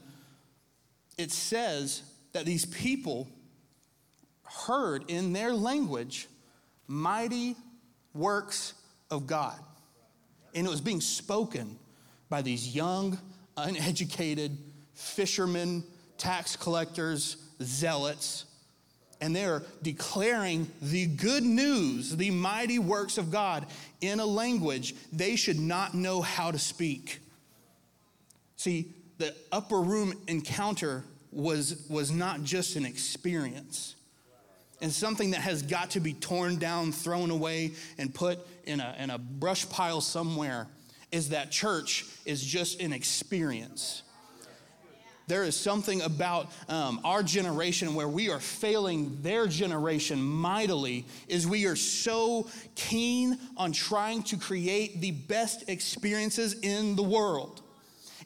it 1.18 1.32
says 1.32 2.04
that 2.34 2.44
these 2.44 2.66
people 2.66 3.30
heard 4.44 5.06
in 5.08 5.32
their 5.32 5.54
language 5.54 6.28
mighty 6.90 7.56
works 8.14 8.74
of 9.10 9.28
God. 9.28 9.58
And 10.54 10.68
it 10.68 10.70
was 10.70 10.82
being 10.82 11.00
spoken 11.00 11.78
by 12.32 12.42
these 12.42 12.74
young, 12.74 13.20
uneducated 13.58 14.58
fishermen, 14.96 15.84
tax 16.18 16.56
collectors, 16.56 17.36
zealots. 17.62 18.46
And 19.20 19.36
they're 19.36 19.62
declaring 19.84 20.72
the 20.82 21.06
good 21.06 21.44
news, 21.44 22.16
the 22.16 22.32
mighty 22.32 22.80
works 22.80 23.20
of 23.20 23.30
God 23.30 23.68
in 24.00 24.20
a 24.20 24.26
language 24.26 24.96
they 25.14 25.36
should 25.36 25.60
not 25.60 25.94
know 25.94 26.22
how 26.22 26.50
to 26.50 26.58
speak. 26.58 27.20
See, 28.56 28.94
the 29.20 29.36
upper 29.52 29.80
room 29.80 30.14
encounter 30.28 31.04
was, 31.32 31.86
was 31.90 32.12
not 32.12 32.44
just 32.44 32.76
an 32.78 32.86
experience 32.86 33.96
and 34.82 34.92
something 34.92 35.32
that 35.32 35.42
has 35.42 35.62
got 35.62 35.92
to 35.92 36.00
be 36.00 36.14
torn 36.14 36.58
down, 36.58 36.92
thrown 36.92 37.30
away, 37.30 37.74
and 38.00 38.14
put 38.14 38.40
in 38.66 38.80
a, 38.80 38.96
in 38.98 39.12
a 39.12 39.18
brush 39.20 39.70
pile 39.70 40.02
somewhere 40.02 40.68
is 41.12 41.30
that 41.30 41.52
church 41.52 42.06
is 42.26 42.44
just 42.44 42.82
an 42.82 42.94
experience. 42.94 44.04
There 45.28 45.44
is 45.44 45.56
something 45.56 46.02
about 46.02 46.52
um, 46.68 47.00
our 47.06 47.24
generation 47.24 47.94
where 47.96 48.08
we 48.08 48.30
are 48.30 48.40
failing 48.40 49.18
their 49.22 49.48
generation 49.48 50.22
mightily, 50.22 51.06
is 51.28 51.48
we 51.48 51.66
are 51.68 51.76
so 51.76 52.48
keen 52.76 53.38
on 53.56 53.72
trying 53.72 54.24
to 54.24 54.38
create 54.38 55.00
the 55.00 55.12
best 55.12 55.70
experiences 55.70 56.56
in 56.62 56.96
the 56.96 57.04
world 57.04 57.62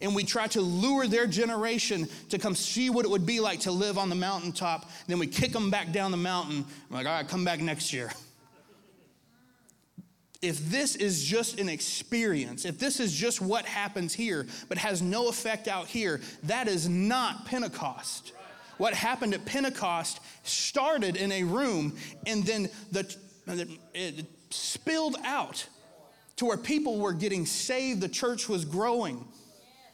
and 0.01 0.15
we 0.15 0.23
try 0.23 0.47
to 0.47 0.61
lure 0.61 1.07
their 1.07 1.27
generation 1.27 2.07
to 2.29 2.37
come 2.37 2.55
see 2.55 2.89
what 2.89 3.05
it 3.05 3.09
would 3.09 3.25
be 3.25 3.39
like 3.39 3.61
to 3.61 3.71
live 3.71 3.97
on 3.97 4.09
the 4.09 4.15
mountaintop. 4.15 4.89
Then 5.07 5.19
we 5.19 5.27
kick 5.27 5.51
them 5.51 5.69
back 5.69 5.91
down 5.91 6.11
the 6.11 6.17
mountain. 6.17 6.65
I'm 6.89 6.95
like, 6.95 7.05
all 7.05 7.13
right, 7.13 7.27
come 7.27 7.45
back 7.45 7.59
next 7.59 7.93
year. 7.93 8.11
If 10.45 10.69
this 10.69 10.95
is 10.95 11.23
just 11.23 11.59
an 11.59 11.69
experience, 11.69 12.65
if 12.65 12.77
this 12.77 12.99
is 12.99 13.11
just 13.11 13.41
what 13.41 13.65
happens 13.65 14.13
here, 14.13 14.45
but 14.69 14.77
has 14.77 15.01
no 15.01 15.27
effect 15.27 15.67
out 15.67 15.87
here, 15.87 16.21
that 16.43 16.67
is 16.67 16.87
not 16.87 17.45
Pentecost. 17.45 18.31
What 18.77 18.93
happened 18.93 19.33
at 19.33 19.43
Pentecost 19.45 20.19
started 20.43 21.15
in 21.15 21.31
a 21.31 21.43
room 21.43 21.95
and 22.27 22.45
then 22.45 22.69
the, 22.91 23.15
it 23.95 24.25
spilled 24.51 25.17
out 25.23 25.65
to 26.35 26.45
where 26.45 26.57
people 26.57 26.99
were 26.99 27.13
getting 27.13 27.47
saved, 27.47 28.01
the 28.01 28.09
church 28.09 28.47
was 28.47 28.65
growing. 28.65 29.25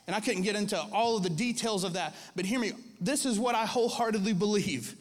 And 0.06 0.16
I 0.16 0.20
couldn't 0.20 0.42
get 0.42 0.58
into 0.58 0.78
all 0.92 1.16
of 1.16 1.24
the 1.24 1.30
details 1.30 1.86
of 1.86 1.94
that, 1.94 2.14
but 2.36 2.44
hear 2.44 2.60
me, 2.60 2.74
this 3.00 3.26
is 3.26 3.40
what 3.40 3.56
I 3.56 3.66
wholeheartedly 3.66 4.34
believe 4.34 4.98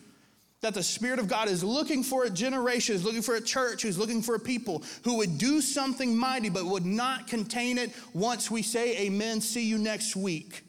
that 0.60 0.74
the 0.74 0.82
Spirit 0.82 1.18
of 1.18 1.26
God 1.26 1.48
is 1.48 1.64
looking 1.64 2.02
for 2.02 2.24
a 2.24 2.30
generation, 2.30 2.94
is 2.94 3.04
looking 3.04 3.22
for 3.22 3.36
a 3.36 3.40
church, 3.40 3.82
who's 3.82 3.98
looking 3.98 4.20
for 4.20 4.34
a 4.34 4.40
people 4.40 4.82
who 5.04 5.16
would 5.16 5.38
do 5.38 5.60
something 5.60 6.16
mighty 6.16 6.50
but 6.50 6.66
would 6.66 6.84
not 6.84 7.26
contain 7.26 7.78
it 7.78 7.90
once 8.12 8.50
we 8.50 8.62
say 8.62 8.96
amen, 8.98 9.40
see 9.40 9.64
you 9.64 9.78
next 9.78 10.16
week. 10.16 10.64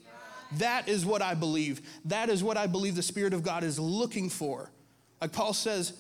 That 0.58 0.88
is 0.88 1.06
what 1.06 1.22
I 1.22 1.34
believe. 1.34 1.82
That 2.06 2.30
is 2.30 2.44
what 2.44 2.58
I 2.58 2.68
believe 2.68 2.96
the 2.96 3.02
Spirit 3.02 3.34
of 3.34 3.44
God 3.44 3.64
is 3.64 3.80
looking 3.80 4.30
for. 4.30 4.72
Like 5.20 5.32
Paul 5.32 5.54
says, 5.54 5.94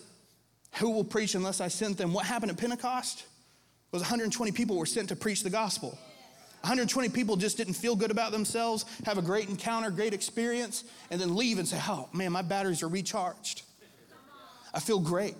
who 0.75 0.91
will 0.91 1.03
preach 1.03 1.35
unless 1.35 1.61
I 1.61 1.67
sent 1.67 1.97
them? 1.97 2.13
What 2.13 2.25
happened 2.25 2.51
at 2.51 2.57
Pentecost? 2.57 3.25
Was 3.91 4.01
120 4.01 4.53
people 4.53 4.77
were 4.77 4.85
sent 4.85 5.09
to 5.09 5.17
preach 5.17 5.43
the 5.43 5.49
gospel. 5.49 5.97
120 6.61 7.09
people 7.09 7.35
just 7.35 7.57
didn't 7.57 7.73
feel 7.73 7.95
good 7.95 8.11
about 8.11 8.31
themselves, 8.31 8.85
have 9.05 9.17
a 9.17 9.21
great 9.21 9.49
encounter, 9.49 9.89
great 9.89 10.13
experience, 10.13 10.83
and 11.09 11.19
then 11.19 11.35
leave 11.35 11.57
and 11.57 11.67
say, 11.67 11.77
oh 11.87 12.07
man, 12.13 12.31
my 12.31 12.41
batteries 12.41 12.83
are 12.83 12.87
recharged. 12.87 13.63
I 14.73 14.79
feel 14.79 14.99
great. 14.99 15.35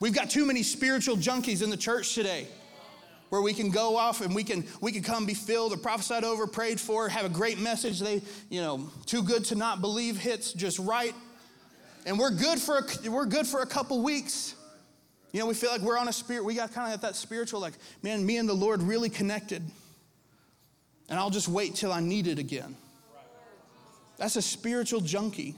We've 0.00 0.14
got 0.14 0.30
too 0.30 0.44
many 0.44 0.62
spiritual 0.62 1.16
junkies 1.16 1.62
in 1.62 1.70
the 1.70 1.76
church 1.76 2.14
today 2.14 2.46
where 3.30 3.40
we 3.40 3.54
can 3.54 3.70
go 3.70 3.96
off 3.96 4.20
and 4.20 4.34
we 4.34 4.44
can 4.44 4.64
we 4.80 4.92
can 4.92 5.02
come 5.02 5.26
be 5.26 5.34
filled 5.34 5.72
or 5.72 5.76
prophesied 5.76 6.24
over, 6.24 6.46
prayed 6.46 6.80
for, 6.80 7.08
have 7.08 7.24
a 7.24 7.30
great 7.30 7.58
message. 7.58 8.00
They, 8.00 8.22
you 8.50 8.60
know, 8.60 8.90
too 9.06 9.22
good 9.22 9.44
to 9.46 9.54
not 9.54 9.80
believe 9.80 10.16
hits 10.18 10.52
just 10.52 10.78
right. 10.78 11.14
And 12.06 12.18
we're 12.18 12.30
good 12.30 12.58
for 12.58 12.78
a, 12.78 13.10
we're 13.10 13.26
good 13.26 13.46
for 13.46 13.62
a 13.62 13.66
couple 13.66 14.02
weeks. 14.02 14.54
You 15.32 15.40
know, 15.40 15.46
we 15.46 15.54
feel 15.54 15.70
like 15.70 15.80
we're 15.80 15.98
on 15.98 16.06
a 16.06 16.12
spirit. 16.12 16.44
We 16.44 16.54
got 16.54 16.72
kind 16.72 16.92
of 16.92 17.00
that 17.00 17.16
spiritual, 17.16 17.60
like, 17.60 17.72
man, 18.02 18.24
me 18.24 18.36
and 18.36 18.48
the 18.48 18.54
Lord 18.54 18.82
really 18.82 19.08
connected 19.08 19.62
and 21.08 21.18
I'll 21.18 21.30
just 21.30 21.48
wait 21.48 21.74
till 21.74 21.92
I 21.92 22.00
need 22.00 22.26
it 22.26 22.38
again. 22.38 22.76
That's 24.16 24.36
a 24.36 24.42
spiritual 24.42 25.00
junkie 25.00 25.54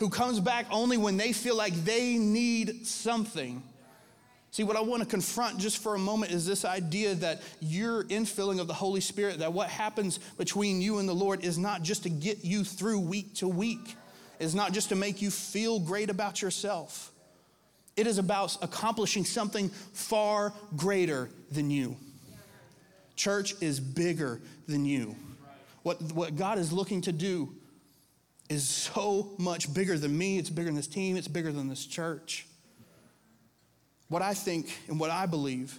who 0.00 0.08
comes 0.08 0.40
back 0.40 0.66
only 0.70 0.96
when 0.96 1.18
they 1.18 1.32
feel 1.32 1.54
like 1.54 1.74
they 1.84 2.16
need 2.16 2.86
something. 2.86 3.62
See, 4.50 4.64
what 4.64 4.74
I 4.74 4.80
want 4.80 5.02
to 5.02 5.08
confront 5.08 5.58
just 5.58 5.78
for 5.78 5.94
a 5.94 5.98
moment 5.98 6.32
is 6.32 6.46
this 6.46 6.64
idea 6.64 7.14
that 7.16 7.42
your 7.60 8.04
infilling 8.04 8.60
of 8.60 8.66
the 8.66 8.74
Holy 8.74 9.02
Spirit, 9.02 9.38
that 9.38 9.52
what 9.52 9.68
happens 9.68 10.18
between 10.38 10.80
you 10.80 10.98
and 10.98 11.08
the 11.08 11.14
Lord 11.14 11.44
is 11.44 11.58
not 11.58 11.82
just 11.82 12.02
to 12.04 12.08
get 12.08 12.42
you 12.44 12.64
through 12.64 12.98
week 12.98 13.34
to 13.36 13.46
week, 13.46 13.94
is 14.40 14.54
not 14.54 14.72
just 14.72 14.88
to 14.88 14.96
make 14.96 15.20
you 15.20 15.30
feel 15.30 15.78
great 15.78 16.08
about 16.08 16.40
yourself. 16.40 17.12
It 17.94 18.06
is 18.06 18.16
about 18.16 18.56
accomplishing 18.62 19.26
something 19.26 19.68
far 19.68 20.54
greater 20.76 21.28
than 21.52 21.70
you. 21.70 21.96
Church 23.16 23.54
is 23.60 23.78
bigger 23.78 24.40
than 24.66 24.86
you. 24.86 25.14
What, 25.82 26.00
what 26.12 26.36
God 26.36 26.58
is 26.58 26.72
looking 26.72 27.02
to 27.02 27.12
do 27.12 27.54
is 28.50 28.68
so 28.68 29.30
much 29.38 29.72
bigger 29.72 29.96
than 29.96 30.18
me. 30.18 30.36
It's 30.36 30.50
bigger 30.50 30.66
than 30.66 30.74
this 30.74 30.88
team. 30.88 31.16
It's 31.16 31.28
bigger 31.28 31.52
than 31.52 31.68
this 31.68 31.86
church. 31.86 32.46
What 34.08 34.22
I 34.22 34.34
think 34.34 34.76
and 34.88 34.98
what 34.98 35.10
I 35.10 35.26
believe 35.26 35.78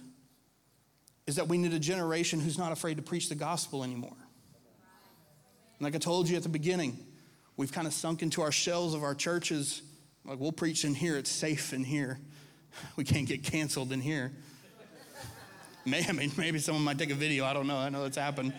is 1.26 1.36
that 1.36 1.48
we 1.48 1.58
need 1.58 1.74
a 1.74 1.78
generation 1.78 2.40
who's 2.40 2.56
not 2.58 2.72
afraid 2.72 2.96
to 2.96 3.02
preach 3.02 3.28
the 3.28 3.34
gospel 3.34 3.84
anymore. 3.84 4.16
And 5.78 5.82
like 5.82 5.94
I 5.94 5.98
told 5.98 6.30
you 6.30 6.36
at 6.36 6.42
the 6.42 6.48
beginning, 6.48 6.98
we've 7.58 7.70
kind 7.70 7.86
of 7.86 7.92
sunk 7.92 8.22
into 8.22 8.40
our 8.40 8.50
shells 8.50 8.94
of 8.94 9.02
our 9.02 9.14
churches. 9.14 9.82
Like, 10.24 10.40
we'll 10.40 10.50
preach 10.50 10.84
in 10.86 10.94
here, 10.94 11.18
it's 11.18 11.30
safe 11.30 11.72
in 11.72 11.84
here. 11.84 12.18
We 12.96 13.04
can't 13.04 13.28
get 13.28 13.42
canceled 13.42 13.92
in 13.92 14.00
here. 14.00 14.32
May, 15.84 16.06
I 16.08 16.12
mean, 16.12 16.32
maybe 16.38 16.58
someone 16.58 16.82
might 16.82 16.98
take 16.98 17.10
a 17.10 17.14
video. 17.14 17.44
I 17.44 17.52
don't 17.52 17.66
know. 17.66 17.76
I 17.76 17.90
know 17.90 18.06
it's 18.06 18.16
happened. 18.16 18.54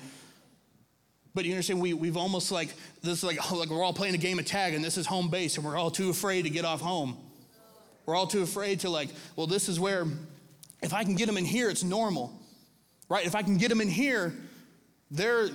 But 1.33 1.45
you 1.45 1.51
understand, 1.51 1.81
we, 1.81 1.93
we've 1.93 2.17
almost 2.17 2.51
like, 2.51 2.69
this 3.01 3.19
is 3.19 3.23
like, 3.23 3.51
like 3.51 3.69
we're 3.69 3.83
all 3.83 3.93
playing 3.93 4.15
a 4.15 4.19
game 4.19 4.39
of 4.39 4.45
tag 4.45 4.73
and 4.73 4.83
this 4.83 4.97
is 4.97 5.05
home 5.05 5.29
base 5.29 5.57
and 5.57 5.65
we're 5.65 5.77
all 5.77 5.91
too 5.91 6.09
afraid 6.09 6.43
to 6.43 6.49
get 6.49 6.65
off 6.65 6.81
home. 6.81 7.17
We're 8.05 8.15
all 8.15 8.27
too 8.27 8.41
afraid 8.41 8.81
to 8.81 8.89
like, 8.89 9.09
well, 9.35 9.47
this 9.47 9.69
is 9.69 9.79
where, 9.79 10.05
if 10.81 10.93
I 10.93 11.03
can 11.03 11.15
get 11.15 11.27
them 11.27 11.37
in 11.37 11.45
here, 11.45 11.69
it's 11.69 11.83
normal, 11.83 12.33
right? 13.09 13.25
If 13.25 13.35
I 13.35 13.43
can 13.43 13.57
get 13.57 13.69
them 13.69 13.81
in 13.81 13.87
here, 13.87 14.33
they're, 15.09 15.49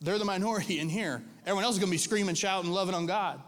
they're 0.00 0.18
the 0.18 0.24
minority 0.24 0.78
in 0.78 0.88
here. 0.88 1.22
Everyone 1.42 1.64
else 1.64 1.74
is 1.74 1.78
going 1.78 1.90
to 1.90 1.94
be 1.94 1.98
screaming, 1.98 2.34
shouting, 2.34 2.70
loving 2.70 2.94
on 2.94 3.06
God. 3.06 3.40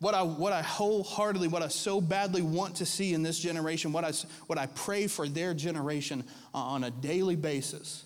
What 0.00 0.14
I, 0.14 0.22
what 0.22 0.52
I 0.52 0.62
wholeheartedly, 0.62 1.48
what 1.48 1.62
I 1.62 1.68
so 1.68 2.00
badly 2.00 2.40
want 2.40 2.76
to 2.76 2.86
see 2.86 3.14
in 3.14 3.24
this 3.24 3.40
generation, 3.40 3.92
what 3.92 4.04
I, 4.04 4.12
what 4.46 4.56
I 4.56 4.66
pray 4.66 5.08
for 5.08 5.26
their 5.26 5.54
generation 5.54 6.24
uh, 6.54 6.58
on 6.58 6.84
a 6.84 6.90
daily 6.90 7.34
basis, 7.34 8.04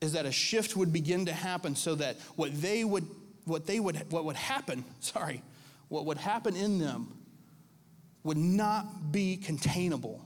is 0.00 0.12
that 0.12 0.26
a 0.26 0.32
shift 0.32 0.76
would 0.76 0.92
begin 0.92 1.26
to 1.26 1.32
happen 1.32 1.74
so 1.74 1.94
that 1.94 2.16
what 2.36 2.60
they 2.60 2.84
would, 2.84 3.06
what 3.44 3.66
they 3.66 3.80
would, 3.80 4.10
what 4.10 4.24
would 4.24 4.36
happen, 4.36 4.84
sorry, 5.00 5.42
what 5.88 6.04
would 6.06 6.18
happen 6.18 6.56
in 6.56 6.78
them 6.78 7.16
would 8.24 8.36
not 8.36 9.12
be 9.12 9.36
containable. 9.36 10.20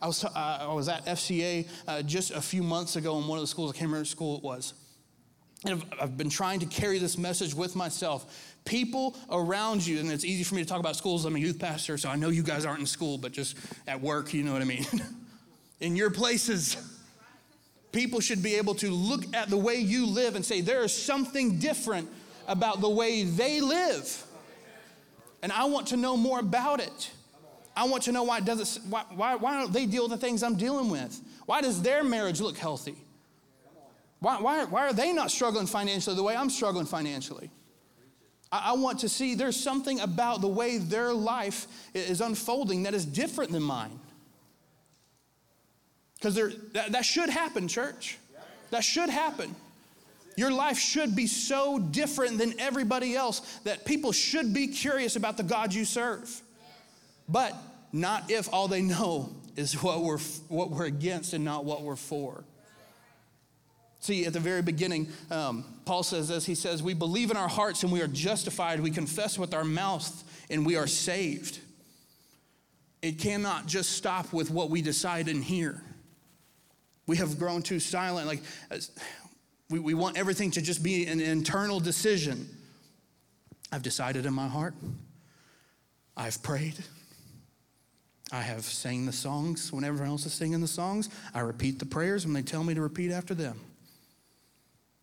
I 0.00 0.06
was, 0.08 0.24
I 0.24 0.72
was 0.72 0.88
at 0.88 1.06
FCA 1.06 1.66
uh, 1.88 2.02
just 2.02 2.30
a 2.30 2.42
few 2.42 2.62
months 2.62 2.96
ago 2.96 3.18
in 3.18 3.26
one 3.26 3.38
of 3.38 3.42
the 3.42 3.46
schools, 3.46 3.70
I 3.70 3.74
can't 3.74 3.88
remember 3.88 4.04
school 4.04 4.36
it 4.36 4.42
was. 4.42 4.74
And 5.64 5.74
I've, 5.74 6.02
I've 6.02 6.16
been 6.18 6.28
trying 6.28 6.60
to 6.60 6.66
carry 6.66 6.98
this 6.98 7.16
message 7.16 7.54
with 7.54 7.74
myself 7.74 8.54
people 8.66 9.16
around 9.30 9.86
you, 9.86 9.98
and 10.00 10.10
it's 10.10 10.24
easy 10.24 10.44
for 10.44 10.54
me 10.56 10.62
to 10.62 10.68
talk 10.68 10.80
about 10.80 10.96
schools. 10.96 11.24
I'm 11.24 11.36
a 11.36 11.38
youth 11.38 11.58
pastor, 11.58 11.96
so 11.96 12.10
I 12.10 12.16
know 12.16 12.28
you 12.28 12.42
guys 12.42 12.66
aren't 12.66 12.80
in 12.80 12.86
school, 12.86 13.16
but 13.16 13.32
just 13.32 13.56
at 13.86 14.00
work, 14.00 14.34
you 14.34 14.42
know 14.42 14.52
what 14.52 14.60
I 14.60 14.66
mean. 14.66 14.84
in 15.80 15.96
your 15.96 16.10
places, 16.10 16.76
people 17.96 18.20
should 18.20 18.42
be 18.42 18.56
able 18.56 18.74
to 18.74 18.90
look 18.90 19.24
at 19.34 19.48
the 19.48 19.56
way 19.56 19.76
you 19.76 20.06
live 20.06 20.36
and 20.36 20.44
say, 20.44 20.60
there 20.60 20.84
is 20.84 20.92
something 20.92 21.58
different 21.58 22.06
about 22.46 22.82
the 22.82 22.88
way 22.88 23.24
they 23.24 23.62
live. 23.62 24.22
And 25.42 25.50
I 25.50 25.64
want 25.64 25.86
to 25.88 25.96
know 25.96 26.14
more 26.14 26.38
about 26.38 26.80
it. 26.80 27.10
I 27.74 27.84
want 27.84 28.02
to 28.02 28.12
know 28.12 28.22
why, 28.22 28.40
does 28.40 28.76
it, 28.76 28.82
why, 28.90 29.04
why, 29.14 29.34
why 29.36 29.58
don't 29.58 29.72
they 29.72 29.86
deal 29.86 30.02
with 30.02 30.12
the 30.12 30.18
things 30.18 30.42
I'm 30.42 30.56
dealing 30.56 30.90
with? 30.90 31.18
Why 31.46 31.62
does 31.62 31.80
their 31.80 32.04
marriage 32.04 32.38
look 32.38 32.58
healthy? 32.58 32.96
Why, 34.18 34.40
why, 34.42 34.64
why 34.64 34.88
are 34.88 34.92
they 34.92 35.14
not 35.14 35.30
struggling 35.30 35.66
financially 35.66 36.16
the 36.16 36.22
way 36.22 36.36
I'm 36.36 36.50
struggling 36.50 36.84
financially? 36.84 37.50
I, 38.52 38.72
I 38.72 38.72
want 38.74 39.00
to 39.00 39.08
see 39.08 39.34
there's 39.34 39.58
something 39.58 40.00
about 40.00 40.42
the 40.42 40.48
way 40.48 40.76
their 40.76 41.14
life 41.14 41.66
is 41.94 42.20
unfolding 42.20 42.82
that 42.82 42.92
is 42.92 43.06
different 43.06 43.52
than 43.52 43.62
mine. 43.62 43.98
Because 46.18 46.34
that, 46.72 46.92
that 46.92 47.04
should 47.04 47.28
happen, 47.28 47.68
church. 47.68 48.18
That 48.70 48.82
should 48.82 49.10
happen. 49.10 49.54
Your 50.36 50.50
life 50.50 50.78
should 50.78 51.16
be 51.16 51.26
so 51.26 51.78
different 51.78 52.38
than 52.38 52.58
everybody 52.60 53.16
else 53.16 53.40
that 53.64 53.84
people 53.84 54.12
should 54.12 54.52
be 54.52 54.68
curious 54.68 55.16
about 55.16 55.36
the 55.36 55.42
God 55.42 55.72
you 55.72 55.84
serve. 55.84 56.42
But 57.28 57.54
not 57.92 58.30
if 58.30 58.52
all 58.52 58.68
they 58.68 58.82
know 58.82 59.30
is 59.56 59.82
what 59.82 60.02
we're, 60.02 60.18
what 60.48 60.70
we're 60.70 60.84
against 60.84 61.32
and 61.32 61.44
not 61.44 61.64
what 61.64 61.82
we're 61.82 61.96
for. 61.96 62.44
See, 64.00 64.26
at 64.26 64.34
the 64.34 64.40
very 64.40 64.62
beginning, 64.62 65.08
um, 65.30 65.64
Paul 65.84 66.02
says 66.02 66.28
this. 66.28 66.44
He 66.44 66.54
says, 66.54 66.82
We 66.82 66.94
believe 66.94 67.30
in 67.30 67.36
our 67.36 67.48
hearts 67.48 67.82
and 67.82 67.90
we 67.90 68.02
are 68.02 68.06
justified. 68.06 68.78
We 68.80 68.90
confess 68.90 69.38
with 69.38 69.54
our 69.54 69.64
mouth 69.64 70.22
and 70.50 70.64
we 70.64 70.76
are 70.76 70.86
saved. 70.86 71.58
It 73.02 73.18
cannot 73.18 73.66
just 73.66 73.92
stop 73.92 74.32
with 74.32 74.50
what 74.50 74.70
we 74.70 74.82
decide 74.82 75.28
in 75.28 75.42
here. 75.42 75.82
We 77.06 77.16
have 77.18 77.38
grown 77.38 77.62
too 77.62 77.80
silent. 77.80 78.26
Like, 78.26 78.42
we, 79.70 79.78
we 79.78 79.94
want 79.94 80.16
everything 80.16 80.50
to 80.52 80.62
just 80.62 80.82
be 80.82 81.06
an 81.06 81.20
internal 81.20 81.80
decision. 81.80 82.48
I've 83.72 83.82
decided 83.82 84.26
in 84.26 84.34
my 84.34 84.48
heart. 84.48 84.74
I've 86.16 86.42
prayed. 86.42 86.76
I 88.32 88.42
have 88.42 88.64
sang 88.64 89.06
the 89.06 89.12
songs 89.12 89.72
when 89.72 89.84
everyone 89.84 90.08
else 90.08 90.26
is 90.26 90.32
singing 90.32 90.60
the 90.60 90.66
songs. 90.66 91.08
I 91.34 91.40
repeat 91.40 91.78
the 91.78 91.86
prayers 91.86 92.24
when 92.24 92.34
they 92.34 92.42
tell 92.42 92.64
me 92.64 92.74
to 92.74 92.80
repeat 92.80 93.12
after 93.12 93.34
them. 93.34 93.60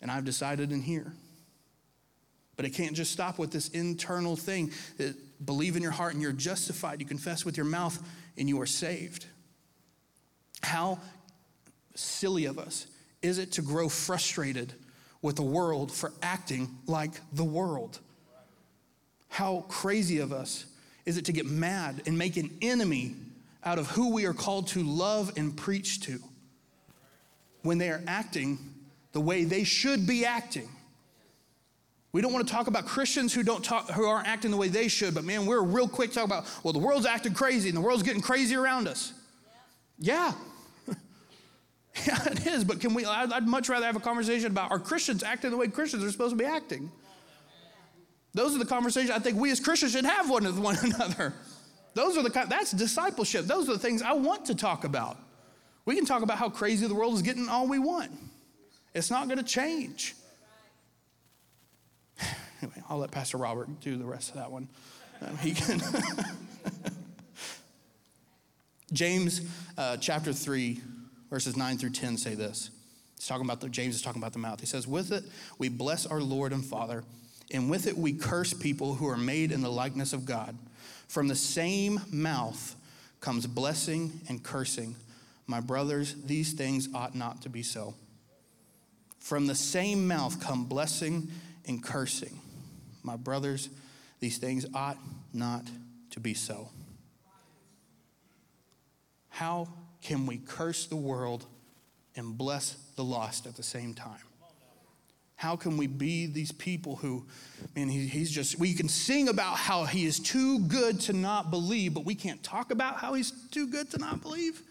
And 0.02 0.12
I've 0.12 0.26
decided 0.26 0.72
in 0.72 0.82
here. 0.82 1.14
But 2.56 2.66
it 2.66 2.72
can't 2.72 2.94
just 2.94 3.12
stop 3.12 3.40
with 3.40 3.52
this 3.52 3.70
internal 3.70 4.36
thing 4.36 4.72
that 4.98 5.16
believe 5.46 5.76
in 5.76 5.82
your 5.82 5.92
heart 5.92 6.14
and 6.14 6.22
you're 6.22 6.32
justified. 6.32 7.00
You 7.00 7.06
confess 7.06 7.46
with 7.46 7.58
your 7.58 7.66
mouth 7.66 7.98
and 8.38 8.50
you 8.50 8.60
are 8.62 8.66
saved. 8.66 9.26
How 10.62 11.00
silly 11.96 12.46
of 12.46 12.58
us 12.58 12.88
is 13.22 13.38
it 13.38 13.54
to 13.54 13.62
grow 13.62 13.88
frustrated 13.90 14.74
with 15.22 15.38
the 15.38 15.44
world 15.44 15.92
for 15.92 16.12
acting 16.22 16.78
like 16.86 17.12
the 17.32 17.44
world? 17.44 18.00
How 19.30 19.66
crazy 19.70 20.20
of 20.20 20.32
us 20.32 20.66
is 21.06 21.18
it 21.18 21.26
to 21.26 21.32
get 21.32 21.46
mad 21.46 22.04
and 22.06 22.18
make 22.18 22.38
an 22.38 22.56
enemy 22.62 23.16
out 23.64 23.80
of 23.80 23.88
who 23.88 24.14
we 24.14 24.26
are 24.26 24.34
called 24.34 24.68
to 24.68 24.84
love 24.84 25.32
and 25.38 25.56
preach 25.56 26.02
to 26.02 26.20
when 27.62 27.78
they 27.78 27.90
are 27.90 28.04
acting 28.06 28.60
the 29.14 29.22
way 29.22 29.46
they 29.46 29.64
should 29.64 30.06
be 30.06 30.26
acting? 30.26 30.70
We 32.12 32.22
don't 32.22 32.32
want 32.32 32.46
to 32.46 32.54
talk 32.54 32.68
about 32.68 32.86
Christians 32.86 33.34
who 33.34 33.42
don't 33.42 33.64
talk, 33.64 33.90
who 33.90 34.06
aren't 34.06 34.28
acting 34.28 34.52
the 34.52 34.58
way 34.58 34.68
they 34.68 34.88
should, 34.88 35.16
but 35.16 35.24
man, 35.24 35.48
we're 35.48 35.64
real 35.64 35.88
quick 35.88 36.10
to 36.10 36.16
talk 36.18 36.26
about, 36.26 36.46
well, 36.64 36.74
the 36.74 36.80
world's 36.80 37.08
acting 37.08 37.34
crazy 37.34 37.70
and 37.70 37.78
the 37.78 37.82
world's 37.82 38.04
getting 38.04 38.22
crazy 38.22 38.56
around 38.56 38.88
us. 38.88 39.14
Yeah. 39.98 40.32
Yeah, 40.32 40.34
it 42.06 42.48
is, 42.48 42.64
but 42.64 42.80
can 42.80 42.94
we? 42.94 43.06
I'd 43.06 43.48
much 43.48 43.70
rather 43.70 43.86
have 43.86 43.96
a 43.96 44.00
conversation 44.00 44.48
about 44.48 44.72
are 44.72 44.80
Christians 44.80 45.22
acting 45.22 45.52
the 45.52 45.58
way 45.58 45.68
Christians 45.68 46.04
are 46.04 46.12
supposed 46.12 46.32
to 46.32 46.38
be 46.38 46.46
acting? 46.46 46.92
Those 48.34 48.56
are 48.56 48.60
the 48.60 48.66
conversations 48.66 49.12
I 49.12 49.20
think 49.20 49.38
we 49.38 49.52
as 49.52 49.60
Christians 49.60 49.92
should 49.92 50.06
have 50.06 50.30
one 50.30 50.44
with 50.44 50.58
one 50.58 50.78
another. 50.84 51.34
Those 51.94 52.18
are 52.18 52.24
the 52.24 52.30
that's 52.50 52.72
discipleship. 52.72 53.46
Those 53.46 53.70
are 53.70 53.74
the 53.74 53.80
things 53.80 54.02
I 54.02 54.14
want 54.14 54.46
to 54.46 54.56
talk 54.56 54.84
about. 54.84 55.18
We 55.86 55.96
can 55.96 56.06
talk 56.06 56.24
about 56.24 56.38
how 56.38 56.50
crazy 56.50 56.88
the 56.88 56.96
world 56.96 57.14
is 57.14 57.22
getting 57.22 57.48
all 57.48 57.68
we 57.68 57.78
want. 57.78 58.12
It's 58.96 59.12
not 59.12 59.28
going 59.28 59.40
to 59.40 59.44
change. 59.44 60.16
Anyway, 62.62 62.82
I'll 62.90 62.98
let 62.98 63.12
Pastor 63.12 63.36
Robert 63.36 63.82
do 63.82 63.98
the 63.98 64.06
rest 64.06 64.30
of 64.30 64.36
that 64.36 64.50
one. 64.50 64.70
Um, 65.22 65.38
he 65.40 65.54
can. 65.54 65.82
James 68.94 69.42
uh, 69.78 69.98
chapter 69.98 70.32
3 70.32 70.80
verses 71.34 71.58
9 71.58 71.80
through 71.80 71.90
10 71.90 72.16
say 72.18 72.36
this. 72.36 72.70
He's 73.16 73.26
talking 73.26 73.44
about 73.44 73.60
the, 73.60 73.68
James 73.68 73.96
is 73.96 74.04
talking 74.04 74.22
about 74.22 74.34
the 74.34 74.40
mouth. 74.40 74.60
He 74.60 74.68
says, 74.68 74.88
With 74.88 75.12
it 75.12 75.24
we 75.58 75.68
bless 75.68 76.06
our 76.06 76.22
Lord 76.22 76.54
and 76.54 76.64
Father, 76.64 77.04
and 77.50 77.72
with 77.72 77.88
it 77.88 77.98
we 77.98 78.14
curse 78.14 78.54
people 78.54 78.94
who 78.94 79.08
are 79.08 79.18
made 79.18 79.52
in 79.52 79.64
the 79.64 79.72
likeness 79.72 80.14
of 80.14 80.28
God. 80.28 80.56
From 81.08 81.28
the 81.28 81.36
same 81.36 82.00
mouth 82.12 82.76
comes 83.20 83.48
blessing 83.48 84.22
and 84.30 84.44
cursing. 84.44 84.96
My 85.48 85.60
brothers, 85.60 86.14
these 86.24 86.54
things 86.54 86.88
ought 86.94 87.16
not 87.16 87.42
to 87.42 87.50
be 87.50 87.64
so. 87.64 87.96
From 89.18 89.48
the 89.48 89.56
same 89.56 90.08
mouth 90.08 90.40
come 90.40 90.66
blessing 90.66 91.32
and 91.66 91.84
cursing. 91.84 92.40
My 93.02 93.16
brothers, 93.16 93.70
these 94.20 94.38
things 94.38 94.68
ought 94.76 95.00
not 95.34 95.66
to 96.12 96.20
be 96.20 96.36
so. 96.36 96.70
How 99.30 99.68
can 100.04 100.26
we 100.26 100.38
curse 100.38 100.86
the 100.86 100.96
world 100.96 101.46
and 102.16 102.38
bless 102.38 102.76
the 102.96 103.04
lost 103.04 103.48
at 103.48 103.56
the 103.56 103.64
same 103.64 103.94
time? 103.94 104.20
How 105.36 105.56
can 105.56 105.78
we 105.78 105.88
be 105.88 106.26
these 106.26 106.52
people 106.52 106.98
who, 106.98 107.26
man, 107.76 107.90
he, 107.90 108.08
he's 108.08 108.32
just, 108.32 108.60
we 108.60 108.74
can 108.74 108.88
sing 108.88 109.30
about 109.30 109.58
how 109.58 109.86
he 109.86 110.06
is 110.06 110.20
too 110.20 110.60
good 110.60 111.02
to 111.02 111.14
not 111.14 111.52
believe, 111.52 111.94
but 111.94 112.06
we 112.06 112.16
can't 112.16 112.42
talk 112.44 112.72
about 112.72 112.98
how 112.98 113.14
he's 113.14 113.32
too 113.50 113.68
good 113.68 113.90
to 113.92 113.98
not 113.98 114.22
believe? 114.22 114.62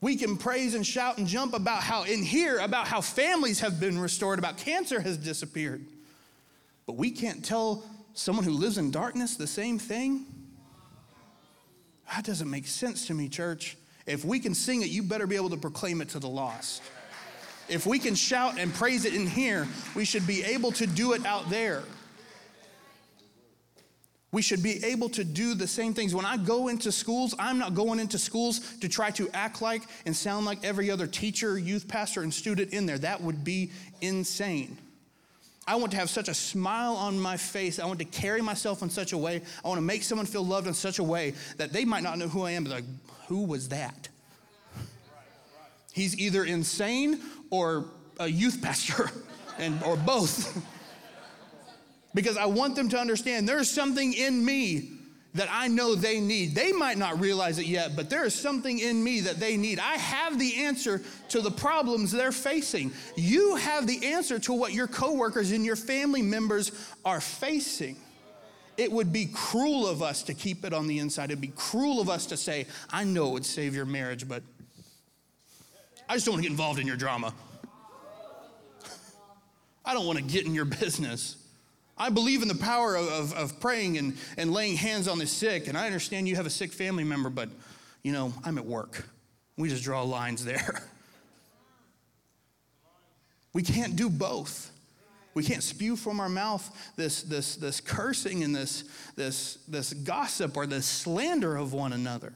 We 0.00 0.16
can 0.16 0.36
praise 0.36 0.74
and 0.74 0.86
shout 0.86 1.18
and 1.18 1.26
jump 1.26 1.54
about 1.54 1.82
how, 1.82 2.02
in 2.04 2.22
here, 2.22 2.58
about 2.58 2.86
how 2.86 3.00
families 3.00 3.60
have 3.60 3.80
been 3.80 3.98
restored, 3.98 4.38
about 4.38 4.58
cancer 4.58 5.00
has 5.00 5.16
disappeared. 5.16 5.84
But 6.86 6.96
we 6.96 7.10
can't 7.10 7.44
tell 7.44 7.84
someone 8.12 8.44
who 8.44 8.52
lives 8.52 8.78
in 8.78 8.90
darkness 8.90 9.36
the 9.36 9.46
same 9.46 9.78
thing? 9.78 10.26
That 12.12 12.24
doesn't 12.24 12.50
make 12.50 12.66
sense 12.66 13.06
to 13.06 13.14
me, 13.14 13.28
church. 13.28 13.76
If 14.06 14.24
we 14.24 14.38
can 14.38 14.54
sing 14.54 14.82
it, 14.82 14.88
you 14.88 15.02
better 15.02 15.26
be 15.26 15.36
able 15.36 15.50
to 15.50 15.56
proclaim 15.56 16.00
it 16.00 16.10
to 16.10 16.18
the 16.18 16.28
lost. 16.28 16.82
If 17.68 17.86
we 17.86 17.98
can 17.98 18.14
shout 18.14 18.58
and 18.58 18.72
praise 18.74 19.04
it 19.04 19.14
in 19.14 19.26
here, 19.26 19.66
we 19.94 20.04
should 20.04 20.26
be 20.26 20.42
able 20.42 20.72
to 20.72 20.86
do 20.86 21.14
it 21.14 21.24
out 21.24 21.48
there. 21.48 21.82
We 24.32 24.42
should 24.42 24.62
be 24.62 24.84
able 24.84 25.08
to 25.10 25.22
do 25.22 25.54
the 25.54 25.68
same 25.68 25.94
things. 25.94 26.12
When 26.12 26.26
I 26.26 26.36
go 26.36 26.68
into 26.68 26.90
schools, 26.90 27.34
I'm 27.38 27.56
not 27.58 27.74
going 27.74 28.00
into 28.00 28.18
schools 28.18 28.76
to 28.78 28.88
try 28.88 29.12
to 29.12 29.30
act 29.32 29.62
like 29.62 29.82
and 30.06 30.14
sound 30.14 30.44
like 30.44 30.64
every 30.64 30.90
other 30.90 31.06
teacher, 31.06 31.56
youth 31.56 31.86
pastor, 31.86 32.22
and 32.22 32.34
student 32.34 32.72
in 32.72 32.84
there. 32.84 32.98
That 32.98 33.20
would 33.20 33.44
be 33.44 33.70
insane. 34.00 34.76
I 35.66 35.76
want 35.76 35.92
to 35.92 35.98
have 35.98 36.10
such 36.10 36.28
a 36.28 36.34
smile 36.34 36.94
on 36.94 37.18
my 37.18 37.36
face. 37.36 37.78
I 37.78 37.86
want 37.86 37.98
to 38.00 38.04
carry 38.04 38.42
myself 38.42 38.82
in 38.82 38.90
such 38.90 39.12
a 39.12 39.18
way. 39.18 39.40
I 39.64 39.68
want 39.68 39.78
to 39.78 39.82
make 39.82 40.02
someone 40.02 40.26
feel 40.26 40.44
loved 40.44 40.66
in 40.66 40.74
such 40.74 40.98
a 40.98 41.04
way 41.04 41.34
that 41.56 41.72
they 41.72 41.84
might 41.84 42.02
not 42.02 42.18
know 42.18 42.28
who 42.28 42.42
I 42.42 42.52
am, 42.52 42.64
but 42.64 42.72
like, 42.72 42.84
who 43.28 43.44
was 43.44 43.70
that? 43.70 44.08
He's 45.92 46.18
either 46.18 46.44
insane 46.44 47.20
or 47.50 47.86
a 48.18 48.26
youth 48.26 48.60
pastor, 48.60 49.10
and, 49.58 49.82
or 49.84 49.96
both. 49.96 50.60
because 52.14 52.36
I 52.36 52.46
want 52.46 52.76
them 52.76 52.88
to 52.90 52.98
understand 52.98 53.48
there's 53.48 53.70
something 53.70 54.12
in 54.12 54.44
me 54.44 54.90
that 55.34 55.48
I 55.50 55.66
know 55.66 55.94
they 55.96 56.20
need. 56.20 56.54
They 56.54 56.72
might 56.72 56.96
not 56.96 57.20
realize 57.20 57.58
it 57.58 57.66
yet, 57.66 57.96
but 57.96 58.08
there 58.08 58.24
is 58.24 58.34
something 58.34 58.78
in 58.78 59.02
me 59.02 59.20
that 59.20 59.40
they 59.40 59.56
need. 59.56 59.80
I 59.80 59.96
have 59.96 60.38
the 60.38 60.64
answer 60.64 61.02
to 61.30 61.40
the 61.40 61.50
problems 61.50 62.12
they're 62.12 62.32
facing. 62.32 62.92
You 63.16 63.56
have 63.56 63.86
the 63.86 64.06
answer 64.06 64.38
to 64.40 64.52
what 64.52 64.72
your 64.72 64.86
coworkers 64.86 65.50
and 65.50 65.64
your 65.64 65.76
family 65.76 66.22
members 66.22 66.70
are 67.04 67.20
facing. 67.20 67.96
It 68.76 68.90
would 68.90 69.12
be 69.12 69.26
cruel 69.26 69.88
of 69.88 70.02
us 70.02 70.22
to 70.24 70.34
keep 70.34 70.64
it 70.64 70.72
on 70.72 70.86
the 70.86 71.00
inside. 71.00 71.30
It'd 71.30 71.40
be 71.40 71.52
cruel 71.54 72.00
of 72.00 72.08
us 72.08 72.26
to 72.26 72.36
say, 72.36 72.66
I 72.90 73.02
know 73.04 73.28
it 73.28 73.32
would 73.32 73.46
save 73.46 73.74
your 73.74 73.86
marriage, 73.86 74.28
but 74.28 74.42
I 76.08 76.14
just 76.14 76.26
don't 76.26 76.34
want 76.34 76.44
to 76.44 76.48
get 76.48 76.52
involved 76.52 76.78
in 76.78 76.86
your 76.86 76.96
drama. 76.96 77.34
I 79.84 79.94
don't 79.94 80.06
want 80.06 80.18
to 80.18 80.24
get 80.24 80.46
in 80.46 80.54
your 80.54 80.64
business. 80.80 81.43
I 81.96 82.10
believe 82.10 82.42
in 82.42 82.48
the 82.48 82.56
power 82.56 82.96
of, 82.96 83.08
of, 83.08 83.32
of, 83.34 83.60
praying 83.60 83.98
and, 83.98 84.16
and 84.36 84.52
laying 84.52 84.76
hands 84.76 85.06
on 85.06 85.18
the 85.18 85.26
sick. 85.26 85.68
And 85.68 85.78
I 85.78 85.86
understand 85.86 86.26
you 86.26 86.36
have 86.36 86.46
a 86.46 86.50
sick 86.50 86.72
family 86.72 87.04
member, 87.04 87.30
but, 87.30 87.48
you 88.02 88.12
know, 88.12 88.32
I'm 88.44 88.58
at 88.58 88.66
work. 88.66 89.06
We 89.56 89.68
just 89.68 89.84
draw 89.84 90.02
lines 90.02 90.44
there. 90.44 90.82
We 93.52 93.62
can't 93.62 93.94
do 93.94 94.10
both. 94.10 94.72
We 95.32 95.42
can't 95.42 95.62
spew 95.62 95.96
from 95.96 96.20
our 96.20 96.28
mouth 96.28 96.92
this, 96.96 97.22
this, 97.22 97.56
this 97.56 97.80
cursing 97.80 98.42
and 98.44 98.54
this, 98.54 98.84
this, 99.16 99.58
this 99.68 99.92
gossip 99.92 100.56
or 100.56 100.66
this 100.66 100.86
slander 100.86 101.56
of 101.56 101.72
one 101.72 101.92
another. 101.92 102.32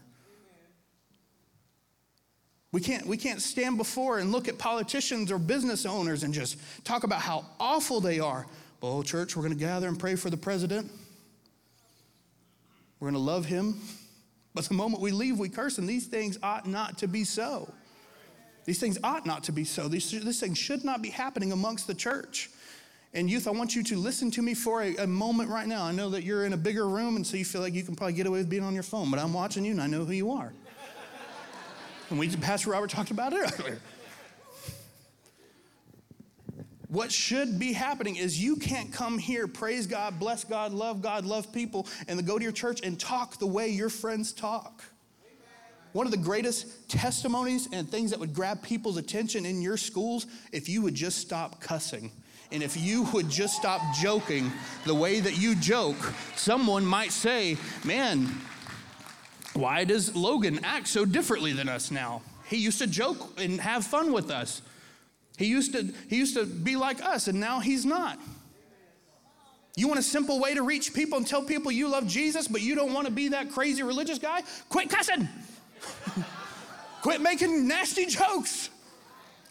We 2.71 2.81
can't, 2.81 3.07
we 3.07 3.17
can't 3.17 3.41
stand 3.41 3.79
before 3.79 4.19
and 4.19 4.31
look 4.31 4.47
at 4.47 4.59
politicians 4.59 5.33
or 5.33 5.39
business 5.39 5.87
owners 5.87 6.23
and 6.23 6.35
just 6.35 6.59
talk 6.85 7.03
about 7.03 7.21
how 7.21 7.47
awful 7.59 8.01
they 8.01 8.21
are. 8.21 8.47
Oh, 8.81 9.03
church, 9.03 9.37
we're 9.37 9.43
going 9.43 9.55
to 9.55 9.59
gather 9.59 9.89
and 9.89 9.99
pray 9.99 10.15
for 10.15 10.31
the 10.31 10.37
president. 10.37 10.91
We're 13.01 13.07
going 13.11 13.15
to 13.15 13.31
love 13.31 13.45
him. 13.45 13.81
But 14.55 14.65
the 14.67 14.75
moment 14.75 15.03
we 15.03 15.11
leave, 15.11 15.39
we 15.39 15.49
curse, 15.49 15.79
and 15.79 15.89
these 15.89 16.07
things 16.07 16.39
ought 16.43 16.67
not 16.67 16.99
to 16.99 17.09
be 17.09 17.25
so. 17.25 17.73
These 18.65 18.81
things 18.81 18.99
ought 19.03 19.27
not 19.27 19.45
to 19.45 19.53
be 19.53 19.65
so. 19.65 19.89
These, 19.89 20.11
these 20.11 20.41
things 20.41 20.59
should 20.59 20.85
not 20.85 21.03
be 21.03 21.11
happening 21.11 21.53
amongst 21.53 21.87
the 21.87 21.95
church. 21.95 22.51
And 23.15 23.31
youth, 23.31 23.49
I 23.49 23.51
want 23.51 23.75
you 23.75 23.83
to 23.85 23.97
listen 23.97 24.31
to 24.33 24.43
me 24.43 24.55
for 24.55 24.83
a, 24.83 24.95
a, 24.97 25.07
moment 25.07 25.49
right 25.49 25.67
now. 25.67 25.85
I 25.85 25.93
know 25.93 26.11
that 26.11 26.23
you're 26.23 26.45
in 26.45 26.53
a 26.53 26.57
bigger 26.57 26.87
room, 26.87 27.17
and 27.17 27.27
so 27.27 27.37
you 27.37 27.45
feel 27.45 27.63
like 27.63 27.73
you 27.73 27.83
can 27.83 27.97
probably 27.97 28.13
get 28.13 28.27
away 28.27 28.39
with 28.39 28.51
being 28.51 28.63
on 28.63 28.75
your 28.75 28.83
phone, 28.83 29.11
but 29.11 29.19
I'm 29.19 29.33
watching 29.33 29.65
you 29.65 29.73
and 29.73 29.81
I 29.81 29.87
know 29.87 30.05
who 30.05 30.13
you 30.13 30.31
are. 30.33 30.53
and 32.11 32.19
we, 32.19 32.29
Pastor 32.37 32.71
Robert 32.71 32.91
talked 32.91 33.11
about 33.11 33.33
it 33.33 33.61
earlier. 33.61 33.81
What 36.89 37.13
should 37.13 37.59
be 37.59 37.75
happening 37.75 38.17
is 38.17 38.43
you 38.43 38.57
can't 38.57 38.91
come 38.91 39.19
here, 39.19 39.47
praise 39.47 39.87
God, 39.87 40.19
bless 40.19 40.45
God, 40.45 40.73
love 40.73 41.03
God, 41.03 41.27
love 41.27 41.53
people, 41.53 41.87
and 42.07 42.19
then 42.19 42.25
go 42.25 42.39
to 42.39 42.43
your 42.43 42.53
church 42.53 42.81
and 42.83 42.99
talk 42.99 43.39
the 43.39 43.47
way 43.47 43.69
your 43.69 43.91
friends 43.91 44.33
talk. 44.33 44.83
One 45.93 46.07
of 46.07 46.13
the 46.13 46.19
greatest 46.19 46.89
testimonies 46.89 47.69
and 47.73 47.89
things 47.89 48.11
that 48.11 48.21
would 48.21 48.33
grab 48.33 48.63
people's 48.63 48.97
attention 48.97 49.45
in 49.45 49.61
your 49.61 49.77
schools 49.77 50.27
if 50.53 50.69
you 50.69 50.83
would 50.83 50.95
just 50.95 51.19
stop 51.19 51.61
cussing. 51.61 52.11
And 52.51 52.63
if 52.63 52.77
you 52.77 53.03
would 53.13 53.29
just 53.29 53.57
stop 53.57 53.83
joking 53.95 54.51
the 54.87 54.95
way 54.95 55.21
that 55.21 55.37
you 55.37 55.55
joke, 55.55 55.97
someone 56.37 56.85
might 56.85 57.13
say, 57.13 57.59
Man, 57.85 58.27
why 59.53 59.85
does 59.85 60.15
Logan 60.15 60.61
act 60.63 60.89
so 60.89 61.05
differently 61.05 61.53
than 61.53 61.69
us 61.69 61.91
now? 61.91 62.23
He 62.47 62.57
used 62.57 62.79
to 62.79 62.87
joke 62.87 63.39
and 63.39 63.61
have 63.61 63.85
fun 63.85 64.13
with 64.13 64.31
us. 64.31 64.63
He 65.39 65.47
used 65.47 65.73
to, 65.73 65.93
he 66.09 66.17
used 66.17 66.35
to 66.35 66.45
be 66.45 66.77
like 66.77 67.03
us, 67.03 67.29
and 67.29 67.39
now 67.39 67.61
he's 67.61 67.87
not. 67.87 68.19
You 69.77 69.87
want 69.87 70.01
a 70.01 70.03
simple 70.03 70.41
way 70.41 70.55
to 70.55 70.63
reach 70.63 70.93
people 70.93 71.19
and 71.19 71.27
tell 71.27 71.43
people 71.43 71.71
you 71.71 71.89
love 71.89 72.09
Jesus, 72.09 72.49
but 72.49 72.61
you 72.61 72.75
don't 72.75 72.93
want 72.93 73.07
to 73.07 73.13
be 73.13 73.29
that 73.29 73.53
crazy 73.53 73.85
religious 73.85 74.19
guy? 74.19 74.43
Quit 74.69 74.91
cussing. 74.91 75.29
Quit 77.03 77.21
making 77.21 77.69
nasty 77.69 78.07
jokes. 78.07 78.71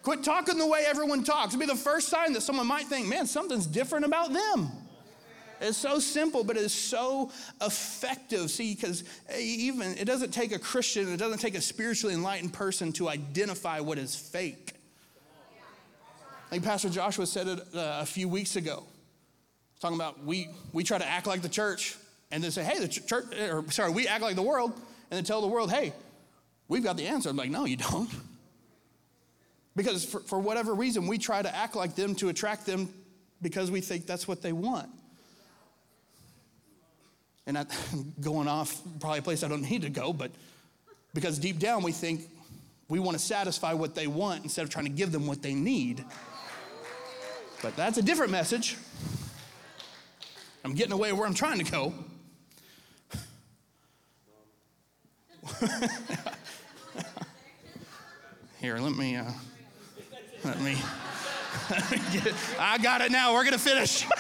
Quit 0.04 0.26
talking 0.26 0.58
the 0.58 0.68
way 0.68 0.84
everyone 0.86 1.24
talks. 1.24 1.54
It'll 1.54 1.62
be 1.62 1.66
the 1.66 1.76
first 1.76 2.10
sign 2.10 2.34
that 2.34 2.42
someone 2.42 2.68
might 2.68 2.88
think, 2.88 3.08
man, 3.08 3.26
something's 3.26 3.66
different 3.66 4.04
about 4.04 4.34
them. 4.34 4.70
It's 5.62 5.78
so 5.78 6.00
simple, 6.00 6.44
but 6.44 6.58
it's 6.58 6.74
so 6.74 7.32
effective. 7.62 8.52
See, 8.52 8.76
because 8.76 9.06
eh, 9.30 9.40
even 9.40 9.98
it 9.98 10.06
doesn't 10.06 10.32
take 10.32 10.52
a 10.52 10.60
Christian, 10.60 11.12
it 11.12 11.18
doesn't 11.18 11.40
take 11.40 11.56
a 11.56 11.62
spiritually 11.62 12.14
enlightened 12.14 12.54
person 12.54 12.92
to 12.94 13.10
identify 13.10 13.80
what 13.80 13.98
is 13.98 14.16
fake. 14.16 14.77
Like 16.52 16.64
Pastor 16.64 16.90
Joshua 16.90 17.26
said 17.26 17.48
it 17.48 17.60
uh, 17.76 18.00
a 18.02 18.06
few 18.06 18.30
weeks 18.30 18.56
ago, 18.56 18.84
talking 19.82 19.98
about 19.98 20.24
we, 20.24 20.50
we 20.72 20.84
try 20.84 20.98
to 20.98 21.08
act 21.08 21.28
like 21.28 21.42
the 21.42 21.50
church 21.50 21.96
and 22.32 22.44
then 22.44 22.52
say, 22.52 22.64
hey, 22.64 22.80
the 22.80 22.88
church, 22.88 23.26
or 23.50 23.70
sorry, 23.72 23.92
we 23.92 24.08
act 24.08 24.22
like 24.22 24.36
the 24.36 24.42
world 24.42 24.72
and 24.74 25.18
then 25.18 25.24
tell 25.24 25.42
the 25.42 25.48
world, 25.48 25.72
hey, 25.72 25.94
we've 26.68 26.84
got 26.84 26.98
the 26.98 27.08
answer. 27.08 27.30
I'm 27.30 27.36
like, 27.36 27.50
no, 27.50 27.66
you 27.66 27.78
don't. 27.78 28.10
Because 29.76 30.04
for, 30.06 30.22
for 30.22 30.40
whatever 30.40 30.74
reason, 30.74 31.06
we 31.06 31.18
try 31.18 31.42
to 31.42 31.56
act 31.56 31.76
like 31.76 31.96
them 31.96 32.16
to 32.16 32.30
attract 32.30 32.66
them 32.66 32.90
because 33.42 33.70
we 33.70 33.82
think 33.82 34.08
that's 34.08 34.28
what 34.28 34.42
they 34.42 34.52
want. 34.52 34.90
And 37.46 37.58
I'm 37.58 37.68
going 38.22 38.48
off 38.48 38.82
probably 39.00 39.20
a 39.20 39.22
place 39.22 39.44
I 39.44 39.48
don't 39.48 39.70
need 39.70 39.84
to 39.84 39.90
go, 39.90 40.14
but 40.14 40.32
because 41.14 41.38
deep 41.38 41.60
down 41.60 41.84
we 41.84 41.92
think 41.92 42.22
we 42.90 43.00
want 43.00 43.18
to 43.18 43.24
satisfy 43.24 43.74
what 43.74 43.96
they 43.96 44.08
want 44.08 44.44
instead 44.44 44.64
of 44.64 44.70
trying 44.70 44.86
to 44.86 44.92
give 44.92 45.12
them 45.12 45.28
what 45.28 45.42
they 45.42 45.54
need. 45.54 46.04
But 47.62 47.76
that's 47.76 47.98
a 47.98 48.02
different 48.02 48.32
message. 48.32 48.78
I'm 50.64 50.74
getting 50.74 50.94
away 50.94 51.12
where 51.14 51.26
I'm 51.26 51.34
trying 51.34 51.58
to 51.64 51.72
go. 51.72 51.94
Here, 58.60 58.78
let 58.78 58.94
me, 58.96 59.16
uh, 59.16 59.24
let 60.44 60.60
me, 60.62 60.76
get 62.12 62.28
it. 62.28 62.36
I 62.60 62.78
got 62.80 63.02
it 63.02 63.12
now. 63.12 63.34
We're 63.34 63.44
going 63.44 63.54
to 63.54 63.60
finish. 63.60 64.06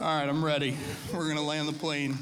All 0.00 0.06
right, 0.06 0.28
I'm 0.28 0.44
ready. 0.44 0.76
We're 1.14 1.24
going 1.24 1.36
to 1.36 1.42
land 1.42 1.68
the 1.68 1.72
plane. 1.72 2.18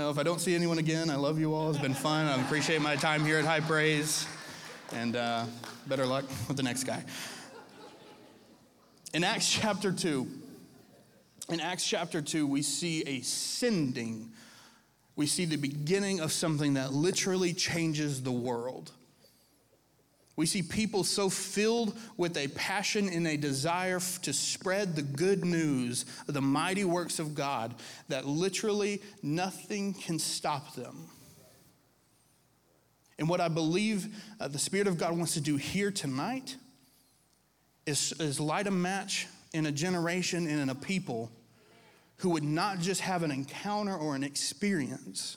If 0.00 0.16
I 0.16 0.22
don't 0.22 0.40
see 0.40 0.54
anyone 0.54 0.78
again, 0.78 1.10
I 1.10 1.16
love 1.16 1.40
you 1.40 1.54
all. 1.54 1.70
It's 1.70 1.78
been 1.78 1.92
fun. 1.92 2.26
I 2.26 2.40
appreciate 2.40 2.80
my 2.80 2.94
time 2.94 3.24
here 3.24 3.38
at 3.38 3.44
High 3.44 3.58
Praise. 3.58 4.26
And 4.92 5.16
uh, 5.16 5.44
better 5.88 6.06
luck 6.06 6.24
with 6.46 6.56
the 6.56 6.62
next 6.62 6.84
guy. 6.84 7.04
In 9.12 9.24
Acts 9.24 9.50
chapter 9.50 9.90
2, 9.90 10.26
in 11.50 11.60
Acts 11.60 11.84
chapter 11.84 12.22
2, 12.22 12.46
we 12.46 12.62
see 12.62 13.02
a 13.02 13.22
sending. 13.22 14.30
We 15.16 15.26
see 15.26 15.46
the 15.46 15.56
beginning 15.56 16.20
of 16.20 16.30
something 16.30 16.74
that 16.74 16.92
literally 16.92 17.52
changes 17.52 18.22
the 18.22 18.32
world. 18.32 18.92
We 20.38 20.46
see 20.46 20.62
people 20.62 21.02
so 21.02 21.28
filled 21.28 21.98
with 22.16 22.36
a 22.36 22.46
passion 22.46 23.08
and 23.08 23.26
a 23.26 23.36
desire 23.36 23.98
to 24.22 24.32
spread 24.32 24.94
the 24.94 25.02
good 25.02 25.44
news 25.44 26.06
of 26.28 26.34
the 26.34 26.40
mighty 26.40 26.84
works 26.84 27.18
of 27.18 27.34
God 27.34 27.74
that 28.06 28.24
literally 28.24 29.02
nothing 29.20 29.94
can 29.94 30.20
stop 30.20 30.76
them. 30.76 31.06
And 33.18 33.28
what 33.28 33.40
I 33.40 33.48
believe 33.48 34.14
uh, 34.38 34.46
the 34.46 34.60
Spirit 34.60 34.86
of 34.86 34.96
God 34.96 35.16
wants 35.16 35.34
to 35.34 35.40
do 35.40 35.56
here 35.56 35.90
tonight 35.90 36.54
is, 37.84 38.12
is 38.20 38.38
light 38.38 38.68
a 38.68 38.70
match 38.70 39.26
in 39.52 39.66
a 39.66 39.72
generation 39.72 40.46
and 40.46 40.60
in 40.60 40.68
a 40.68 40.74
people 40.76 41.32
who 42.18 42.30
would 42.30 42.44
not 42.44 42.78
just 42.78 43.00
have 43.00 43.24
an 43.24 43.32
encounter 43.32 43.96
or 43.96 44.14
an 44.14 44.22
experience, 44.22 45.36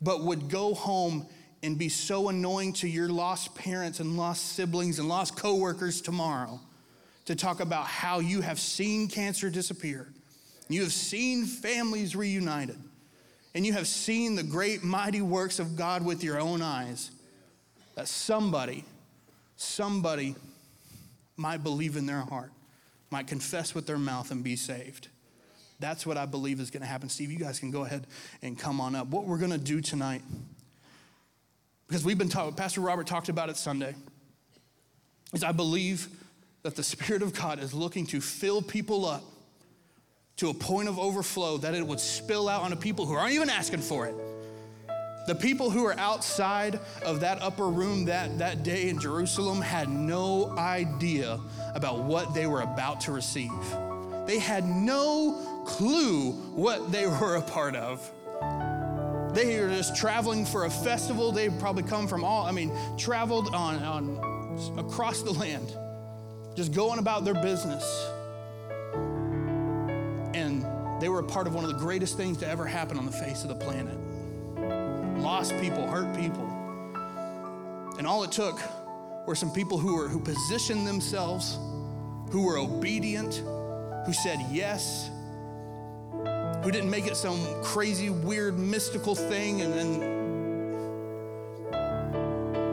but 0.00 0.22
would 0.22 0.48
go 0.48 0.74
home 0.74 1.26
and 1.64 1.78
be 1.78 1.88
so 1.88 2.28
annoying 2.28 2.72
to 2.74 2.88
your 2.88 3.08
lost 3.08 3.54
parents 3.54 4.00
and 4.00 4.16
lost 4.16 4.52
siblings 4.54 4.98
and 4.98 5.08
lost 5.08 5.36
coworkers 5.36 6.00
tomorrow 6.00 6.60
to 7.24 7.34
talk 7.34 7.60
about 7.60 7.86
how 7.86 8.20
you 8.20 8.42
have 8.42 8.60
seen 8.60 9.08
cancer 9.08 9.48
disappear. 9.48 10.08
You 10.68 10.82
have 10.82 10.92
seen 10.92 11.46
families 11.46 12.14
reunited. 12.14 12.78
And 13.54 13.64
you 13.64 13.72
have 13.72 13.86
seen 13.86 14.34
the 14.34 14.42
great 14.42 14.82
mighty 14.82 15.22
works 15.22 15.58
of 15.58 15.76
God 15.76 16.04
with 16.04 16.24
your 16.24 16.40
own 16.40 16.60
eyes. 16.60 17.10
That 17.94 18.08
somebody, 18.08 18.84
somebody 19.56 20.34
might 21.36 21.62
believe 21.62 21.96
in 21.96 22.04
their 22.04 22.20
heart, 22.20 22.50
might 23.10 23.28
confess 23.28 23.74
with 23.74 23.86
their 23.86 23.98
mouth 23.98 24.32
and 24.32 24.42
be 24.42 24.56
saved. 24.56 25.08
That's 25.78 26.04
what 26.04 26.16
I 26.16 26.26
believe 26.26 26.60
is 26.60 26.70
going 26.70 26.82
to 26.82 26.88
happen. 26.88 27.08
Steve, 27.08 27.30
you 27.30 27.38
guys 27.38 27.60
can 27.60 27.70
go 27.70 27.84
ahead 27.84 28.06
and 28.42 28.58
come 28.58 28.80
on 28.80 28.96
up. 28.96 29.06
What 29.08 29.26
we're 29.26 29.38
going 29.38 29.52
to 29.52 29.58
do 29.58 29.80
tonight 29.80 30.22
because 31.94 32.04
we've 32.04 32.18
been 32.18 32.28
taught, 32.28 32.56
Pastor 32.56 32.80
Robert 32.80 33.06
talked 33.06 33.28
about 33.28 33.50
it 33.50 33.56
Sunday, 33.56 33.94
is 35.32 35.44
I 35.44 35.52
believe 35.52 36.08
that 36.64 36.74
the 36.74 36.82
Spirit 36.82 37.22
of 37.22 37.32
God 37.32 37.60
is 37.60 37.72
looking 37.72 38.04
to 38.06 38.20
fill 38.20 38.62
people 38.62 39.06
up 39.06 39.22
to 40.38 40.48
a 40.48 40.54
point 40.54 40.88
of 40.88 40.98
overflow 40.98 41.56
that 41.58 41.72
it 41.72 41.86
would 41.86 42.00
spill 42.00 42.48
out 42.48 42.62
onto 42.62 42.74
people 42.74 43.06
who 43.06 43.14
aren't 43.14 43.34
even 43.34 43.48
asking 43.48 43.78
for 43.78 44.06
it. 44.06 44.16
The 45.28 45.36
people 45.36 45.70
who 45.70 45.86
are 45.86 45.96
outside 45.96 46.80
of 47.04 47.20
that 47.20 47.40
upper 47.40 47.68
room 47.68 48.06
that, 48.06 48.38
that 48.38 48.64
day 48.64 48.88
in 48.88 48.98
Jerusalem 48.98 49.60
had 49.60 49.88
no 49.88 50.50
idea 50.58 51.38
about 51.76 52.00
what 52.00 52.34
they 52.34 52.48
were 52.48 52.62
about 52.62 53.02
to 53.02 53.12
receive. 53.12 53.52
They 54.26 54.40
had 54.40 54.64
no 54.64 55.62
clue 55.64 56.32
what 56.56 56.90
they 56.90 57.06
were 57.06 57.36
a 57.36 57.42
part 57.42 57.76
of. 57.76 58.10
They 59.34 59.58
are 59.58 59.68
just 59.68 59.96
traveling 59.96 60.46
for 60.46 60.66
a 60.66 60.70
festival. 60.70 61.32
They 61.32 61.48
probably 61.48 61.82
come 61.82 62.06
from 62.06 62.22
all, 62.22 62.46
I 62.46 62.52
mean, 62.52 62.72
traveled 62.96 63.52
on, 63.52 63.82
on 63.82 64.78
across 64.78 65.22
the 65.22 65.32
land, 65.32 65.76
just 66.54 66.72
going 66.72 67.00
about 67.00 67.24
their 67.24 67.34
business. 67.34 67.84
And 70.34 70.64
they 71.00 71.08
were 71.08 71.18
a 71.18 71.24
part 71.24 71.48
of 71.48 71.54
one 71.54 71.64
of 71.64 71.70
the 71.72 71.78
greatest 71.78 72.16
things 72.16 72.38
to 72.38 72.48
ever 72.48 72.64
happen 72.64 72.96
on 72.96 73.06
the 73.06 73.12
face 73.12 73.42
of 73.42 73.48
the 73.48 73.56
planet. 73.56 73.98
Lost 75.20 75.52
people, 75.58 75.86
hurt 75.88 76.14
people. 76.16 76.44
And 77.98 78.06
all 78.06 78.22
it 78.22 78.30
took 78.30 78.60
were 79.26 79.34
some 79.34 79.52
people 79.52 79.78
who 79.78 79.96
were 79.96 80.08
who 80.08 80.20
positioned 80.20 80.86
themselves, 80.86 81.58
who 82.30 82.44
were 82.44 82.58
obedient, 82.58 83.42
who 84.06 84.12
said 84.12 84.38
yes, 84.50 85.10
who 86.64 86.72
didn't 86.72 86.90
make 86.90 87.06
it 87.06 87.16
some 87.16 87.38
crazy, 87.62 88.10
weird, 88.10 88.58
mystical 88.58 89.14
thing 89.14 89.60
and 89.60 89.72
then 89.72 90.14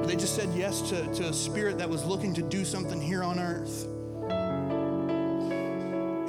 they 0.08 0.16
just 0.16 0.36
said 0.36 0.50
yes 0.56 0.82
to, 0.90 1.14
to 1.14 1.30
a 1.30 1.34
spirit 1.34 1.78
that 1.78 1.90
was 1.90 2.04
looking 2.04 2.34
to 2.34 2.42
do 2.42 2.66
something 2.66 3.00
here 3.00 3.24
on 3.24 3.40
earth. 3.40 3.88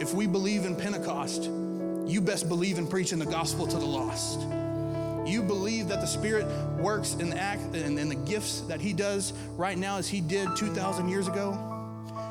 if 0.00 0.12
we 0.12 0.26
believe 0.26 0.66
in 0.66 0.76
Pentecost, 0.76 1.44
you 2.06 2.20
best 2.20 2.48
believe 2.48 2.78
in 2.78 2.86
preaching 2.86 3.18
the 3.18 3.26
gospel 3.26 3.66
to 3.66 3.78
the 3.78 3.86
lost. 3.86 4.40
You 5.24 5.42
believe 5.42 5.88
that 5.88 6.00
the 6.00 6.06
Spirit 6.06 6.46
works 6.78 7.14
in 7.14 7.30
the 7.30 7.38
act 7.38 7.62
and 7.76 7.98
in 7.98 8.08
the 8.08 8.14
gifts 8.14 8.62
that 8.62 8.80
He 8.80 8.92
does 8.92 9.32
right 9.56 9.78
now 9.78 9.96
as 9.96 10.08
He 10.08 10.20
did 10.20 10.48
2,000 10.56 11.08
years 11.08 11.28
ago. 11.28 11.56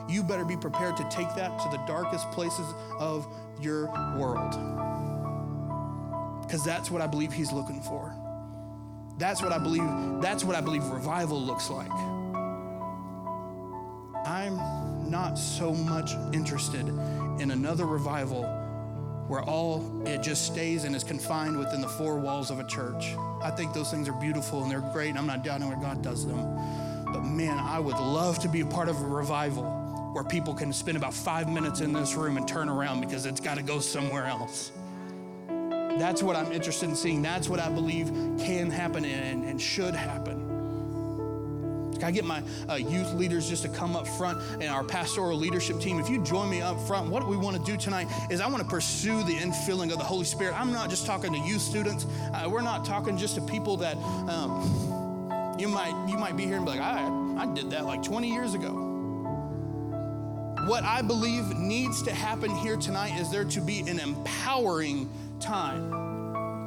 You 0.09 0.23
better 0.23 0.45
be 0.45 0.57
prepared 0.57 0.97
to 0.97 1.03
take 1.09 1.33
that 1.35 1.57
to 1.59 1.69
the 1.69 1.81
darkest 1.87 2.29
places 2.31 2.65
of 2.99 3.25
your 3.61 3.87
world. 4.17 4.90
Because 6.51 6.65
that's 6.65 6.91
what 6.91 7.01
I 7.01 7.07
believe 7.07 7.31
He's 7.31 7.53
looking 7.53 7.79
for. 7.81 8.13
That's 9.17 9.41
what 9.41 9.53
I 9.53 9.57
believe, 9.57 10.21
that's 10.21 10.43
what 10.43 10.53
I 10.53 10.59
believe 10.59 10.83
revival 10.87 11.41
looks 11.41 11.69
like. 11.69 11.89
I'm 14.25 15.09
not 15.09 15.35
so 15.35 15.73
much 15.73 16.11
interested 16.33 16.89
in 17.39 17.51
another 17.51 17.85
revival 17.85 18.43
where 19.29 19.41
all 19.43 20.05
it 20.05 20.21
just 20.21 20.45
stays 20.45 20.83
and 20.83 20.93
is 20.93 21.05
confined 21.05 21.57
within 21.57 21.79
the 21.79 21.87
four 21.87 22.19
walls 22.19 22.51
of 22.51 22.59
a 22.59 22.67
church. 22.67 23.15
I 23.41 23.49
think 23.51 23.71
those 23.71 23.89
things 23.89 24.09
are 24.09 24.19
beautiful 24.19 24.61
and 24.61 24.69
they're 24.69 24.81
great, 24.91 25.11
and 25.11 25.19
I'm 25.19 25.27
not 25.27 25.45
doubting 25.45 25.69
where 25.69 25.79
God 25.79 26.01
does 26.01 26.27
them. 26.27 26.43
But 27.13 27.21
man, 27.21 27.59
I 27.59 27.79
would 27.79 27.97
love 27.97 28.39
to 28.39 28.49
be 28.49 28.59
a 28.59 28.65
part 28.65 28.89
of 28.89 29.01
a 29.01 29.05
revival 29.05 29.63
where 30.11 30.25
people 30.25 30.53
can 30.53 30.73
spend 30.73 30.97
about 30.97 31.13
five 31.13 31.49
minutes 31.49 31.79
in 31.79 31.93
this 31.93 32.15
room 32.15 32.35
and 32.35 32.45
turn 32.45 32.67
around 32.67 32.99
because 32.99 33.25
it's 33.25 33.39
got 33.39 33.55
to 33.55 33.63
go 33.63 33.79
somewhere 33.79 34.25
else. 34.25 34.73
That's 36.01 36.23
what 36.23 36.35
I'm 36.35 36.51
interested 36.51 36.89
in 36.89 36.95
seeing. 36.95 37.21
That's 37.21 37.47
what 37.47 37.59
I 37.59 37.69
believe 37.69 38.07
can 38.39 38.71
happen 38.71 39.05
and, 39.05 39.45
and 39.45 39.61
should 39.61 39.93
happen. 39.93 40.39
Can 41.93 42.03
I 42.05 42.09
get 42.09 42.25
my 42.25 42.41
uh, 42.67 42.73
youth 42.73 43.13
leaders 43.13 43.47
just 43.47 43.61
to 43.61 43.69
come 43.69 43.95
up 43.95 44.07
front 44.07 44.41
and 44.53 44.63
our 44.63 44.83
pastoral 44.83 45.37
leadership 45.37 45.79
team? 45.79 45.99
If 45.99 46.09
you 46.09 46.23
join 46.23 46.49
me 46.49 46.59
up 46.59 46.79
front, 46.87 47.11
what 47.11 47.27
we 47.27 47.37
want 47.37 47.55
to 47.55 47.71
do 47.71 47.77
tonight 47.77 48.07
is 48.31 48.41
I 48.41 48.47
want 48.47 48.63
to 48.63 48.67
pursue 48.67 49.23
the 49.25 49.35
infilling 49.35 49.91
of 49.91 49.99
the 49.99 50.03
Holy 50.03 50.25
Spirit. 50.25 50.59
I'm 50.59 50.71
not 50.71 50.89
just 50.89 51.05
talking 51.05 51.33
to 51.33 51.39
youth 51.39 51.61
students. 51.61 52.07
Uh, 52.33 52.49
we're 52.49 52.63
not 52.63 52.83
talking 52.83 53.15
just 53.15 53.35
to 53.35 53.41
people 53.41 53.77
that 53.77 53.95
um, 54.27 55.55
you 55.59 55.67
might 55.67 55.93
you 56.09 56.17
might 56.17 56.35
be 56.35 56.47
here 56.47 56.55
and 56.55 56.65
be 56.65 56.71
like, 56.71 56.81
I, 56.81 57.05
I 57.37 57.45
did 57.53 57.69
that 57.69 57.85
like 57.85 58.01
20 58.01 58.27
years 58.27 58.55
ago. 58.55 58.87
What 60.65 60.83
I 60.83 61.03
believe 61.03 61.55
needs 61.55 62.01
to 62.03 62.11
happen 62.11 62.49
here 62.49 62.77
tonight 62.77 63.19
is 63.19 63.29
there 63.29 63.45
to 63.45 63.61
be 63.61 63.81
an 63.81 63.99
empowering 63.99 65.07
time 65.41 65.91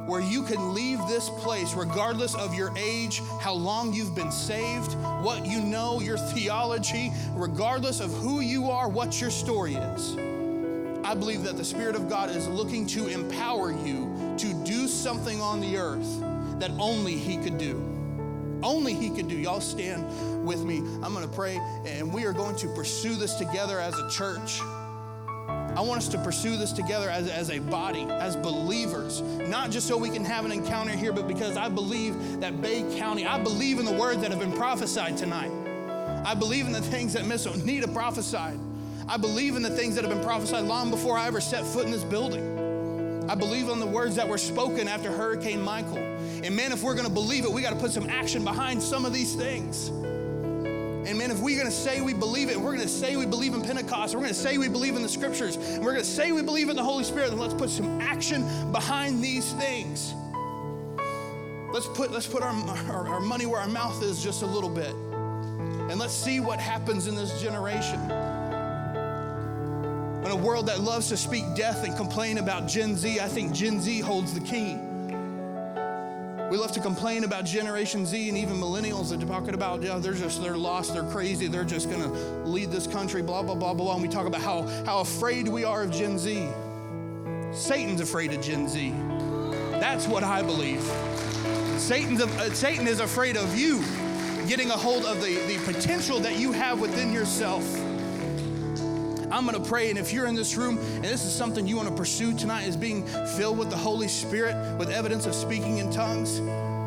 where 0.05 0.21
you 0.21 0.43
can 0.43 0.73
leave 0.73 0.99
this 1.07 1.29
place 1.29 1.73
regardless 1.73 2.35
of 2.35 2.53
your 2.53 2.71
age, 2.77 3.21
how 3.41 3.53
long 3.53 3.91
you've 3.93 4.13
been 4.13 4.31
saved, 4.31 4.93
what 5.23 5.45
you 5.45 5.59
know, 5.61 5.99
your 5.99 6.17
theology, 6.17 7.11
regardless 7.33 7.99
of 7.99 8.11
who 8.17 8.39
you 8.39 8.69
are, 8.69 8.87
what 8.87 9.19
your 9.19 9.31
story 9.31 9.75
is. 9.75 10.15
I 11.03 11.13
believe 11.13 11.43
that 11.43 11.57
the 11.57 11.63
Spirit 11.63 11.95
of 11.95 12.09
God 12.09 12.29
is 12.29 12.47
looking 12.47 12.85
to 12.87 13.07
empower 13.07 13.71
you 13.71 14.35
to 14.37 14.53
do 14.63 14.87
something 14.87 15.41
on 15.41 15.59
the 15.59 15.77
earth 15.77 16.19
that 16.59 16.71
only 16.79 17.15
He 17.15 17.37
could 17.37 17.57
do. 17.57 17.75
Only 18.63 18.93
He 18.93 19.09
could 19.09 19.27
do. 19.27 19.35
Y'all 19.35 19.61
stand 19.61 20.45
with 20.45 20.63
me. 20.63 20.77
I'm 20.77 21.13
going 21.13 21.27
to 21.27 21.35
pray, 21.35 21.59
and 21.85 22.11
we 22.13 22.25
are 22.25 22.33
going 22.33 22.55
to 22.57 22.67
pursue 22.69 23.15
this 23.15 23.35
together 23.35 23.79
as 23.79 23.97
a 23.99 24.09
church. 24.09 24.59
I 25.75 25.81
want 25.81 25.97
us 25.97 26.07
to 26.09 26.17
pursue 26.17 26.55
this 26.55 26.71
together 26.71 27.09
as, 27.09 27.27
as 27.27 27.49
a 27.49 27.59
body, 27.59 28.03
as 28.03 28.37
believers, 28.37 29.21
not 29.21 29.71
just 29.71 29.87
so 29.87 29.97
we 29.97 30.09
can 30.09 30.23
have 30.23 30.45
an 30.45 30.53
encounter 30.53 30.93
here, 30.93 31.11
but 31.11 31.27
because 31.27 31.57
I 31.57 31.67
believe 31.67 32.39
that 32.39 32.61
Bay 32.61 32.85
County, 32.97 33.25
I 33.25 33.41
believe 33.43 33.79
in 33.79 33.85
the 33.85 33.91
words 33.91 34.21
that 34.21 34.31
have 34.31 34.39
been 34.39 34.53
prophesied 34.53 35.17
tonight. 35.17 35.51
I 36.25 36.33
believe 36.33 36.65
in 36.65 36.71
the 36.71 36.81
things 36.81 37.11
that 37.13 37.25
Miss 37.25 37.45
Onita 37.45 37.93
prophesied. 37.93 38.57
I 39.09 39.17
believe 39.17 39.57
in 39.57 39.63
the 39.63 39.69
things 39.69 39.95
that 39.95 40.05
have 40.05 40.13
been 40.13 40.23
prophesied 40.23 40.63
long 40.63 40.89
before 40.89 41.17
I 41.17 41.27
ever 41.27 41.41
set 41.41 41.65
foot 41.65 41.85
in 41.85 41.91
this 41.91 42.05
building. 42.05 43.29
I 43.29 43.35
believe 43.35 43.69
on 43.69 43.79
the 43.81 43.85
words 43.85 44.15
that 44.15 44.27
were 44.29 44.37
spoken 44.37 44.87
after 44.87 45.11
Hurricane 45.11 45.61
Michael. 45.61 45.97
And 45.97 46.55
man, 46.55 46.71
if 46.71 46.83
we're 46.83 46.95
going 46.95 47.07
to 47.07 47.13
believe 47.13 47.43
it, 47.43 47.51
we 47.51 47.61
got 47.61 47.73
to 47.73 47.79
put 47.79 47.91
some 47.91 48.09
action 48.09 48.45
behind 48.45 48.81
some 48.81 49.05
of 49.05 49.13
these 49.13 49.35
things. 49.35 49.91
And 51.05 51.19
man, 51.19 51.29
if 51.29 51.39
we're 51.39 51.57
going 51.57 51.69
to 51.69 51.75
say 51.75 52.01
we 52.01 52.13
believe 52.13 52.49
it, 52.49 52.59
we're 52.59 52.73
going 52.75 52.87
to 52.87 52.87
say 52.87 53.15
we 53.15 53.27
believe 53.27 53.53
in 53.53 53.61
Pentecost, 53.61 54.15
we're 54.15 54.21
going 54.21 54.33
to 54.33 54.39
say 54.39 54.57
we 54.57 54.67
believe 54.67 54.95
in 54.95 55.03
the 55.03 55.09
scriptures, 55.09 55.55
and 55.55 55.83
we're 55.83 55.91
going 55.91 56.03
to 56.03 56.09
say 56.09 56.31
we 56.31 56.41
believe 56.41 56.69
in 56.69 56.75
the 56.75 56.83
Holy 56.83 57.03
Spirit, 57.03 57.29
then 57.29 57.37
let's 57.37 57.53
put 57.53 57.69
some 57.69 58.01
action 58.01 58.43
behind 58.71 59.23
these 59.23 59.53
things. 59.53 60.15
Let's 61.71 61.87
put, 61.87 62.11
let's 62.11 62.25
put 62.25 62.41
our, 62.41 62.53
our, 62.89 63.07
our 63.07 63.19
money 63.19 63.45
where 63.45 63.61
our 63.61 63.67
mouth 63.67 64.01
is 64.01 64.23
just 64.23 64.41
a 64.41 64.47
little 64.47 64.69
bit. 64.69 64.95
And 65.91 65.99
let's 65.99 66.13
see 66.13 66.39
what 66.39 66.59
happens 66.59 67.05
in 67.05 67.15
this 67.15 67.39
generation. 67.39 67.99
In 70.25 70.31
a 70.31 70.35
world 70.35 70.65
that 70.67 70.79
loves 70.79 71.09
to 71.09 71.17
speak 71.17 71.43
death 71.55 71.83
and 71.83 71.95
complain 71.95 72.39
about 72.39 72.67
Gen 72.67 72.95
Z, 72.95 73.19
I 73.19 73.27
think 73.27 73.53
Gen 73.53 73.79
Z 73.79 73.99
holds 73.99 74.33
the 74.33 74.39
key. 74.39 74.79
We 76.51 76.57
love 76.57 76.71
to 76.73 76.79
complain 76.79 77.23
about 77.23 77.43
Generation 77.43 78.05
Z 78.05 78.29
and 78.29 78.37
even 78.37 78.57
millennials 78.57 79.09
that 79.09 79.21
are 79.23 79.25
talking 79.25 79.55
about, 79.55 79.81
yeah, 79.81 79.97
they're 79.97 80.13
just, 80.13 80.43
they're 80.43 80.55
lost, 80.55 80.93
they're 80.93 81.09
crazy, 81.09 81.47
they're 81.47 81.63
just 81.63 81.89
gonna 81.89 82.07
lead 82.43 82.71
this 82.71 82.85
country, 82.85 83.23
blah, 83.23 83.41
blah, 83.41 83.55
blah, 83.55 83.73
blah. 83.73 83.93
And 83.93 84.01
we 84.03 84.07
talk 84.07 84.27
about 84.27 84.41
how, 84.41 84.61
how 84.85 84.99
afraid 84.99 85.47
we 85.47 85.63
are 85.63 85.81
of 85.81 85.91
Gen 85.91 86.19
Z. 86.19 86.47
Satan's 87.51 87.99
afraid 87.99 88.31
of 88.31 88.41
Gen 88.41 88.69
Z. 88.69 88.93
That's 89.79 90.07
what 90.07 90.23
I 90.23 90.43
believe. 90.43 90.83
Satan's, 91.79 92.21
uh, 92.21 92.53
Satan 92.53 92.87
is 92.87 92.99
afraid 92.99 93.37
of 93.37 93.57
you 93.57 93.83
getting 94.47 94.69
a 94.69 94.77
hold 94.77 95.03
of 95.05 95.21
the, 95.21 95.35
the 95.47 95.57
potential 95.65 96.19
that 96.19 96.37
you 96.37 96.51
have 96.51 96.79
within 96.79 97.11
yourself. 97.11 97.63
I'm 99.35 99.45
going 99.45 99.61
to 99.61 99.69
pray. 99.69 99.89
And 99.89 99.99
if 99.99 100.13
you're 100.13 100.27
in 100.27 100.35
this 100.35 100.55
room 100.55 100.77
and 100.77 101.03
this 101.03 101.25
is 101.25 101.33
something 101.33 101.67
you 101.67 101.75
want 101.75 101.89
to 101.89 101.95
pursue 101.95 102.33
tonight, 102.37 102.69
is 102.69 102.77
being 102.77 103.05
filled 103.35 103.57
with 103.57 103.69
the 103.69 103.75
Holy 103.75 104.07
Spirit 104.07 104.55
with 104.77 104.89
evidence 104.89 105.25
of 105.25 105.35
speaking 105.35 105.79
in 105.79 105.91
tongues, 105.91 106.37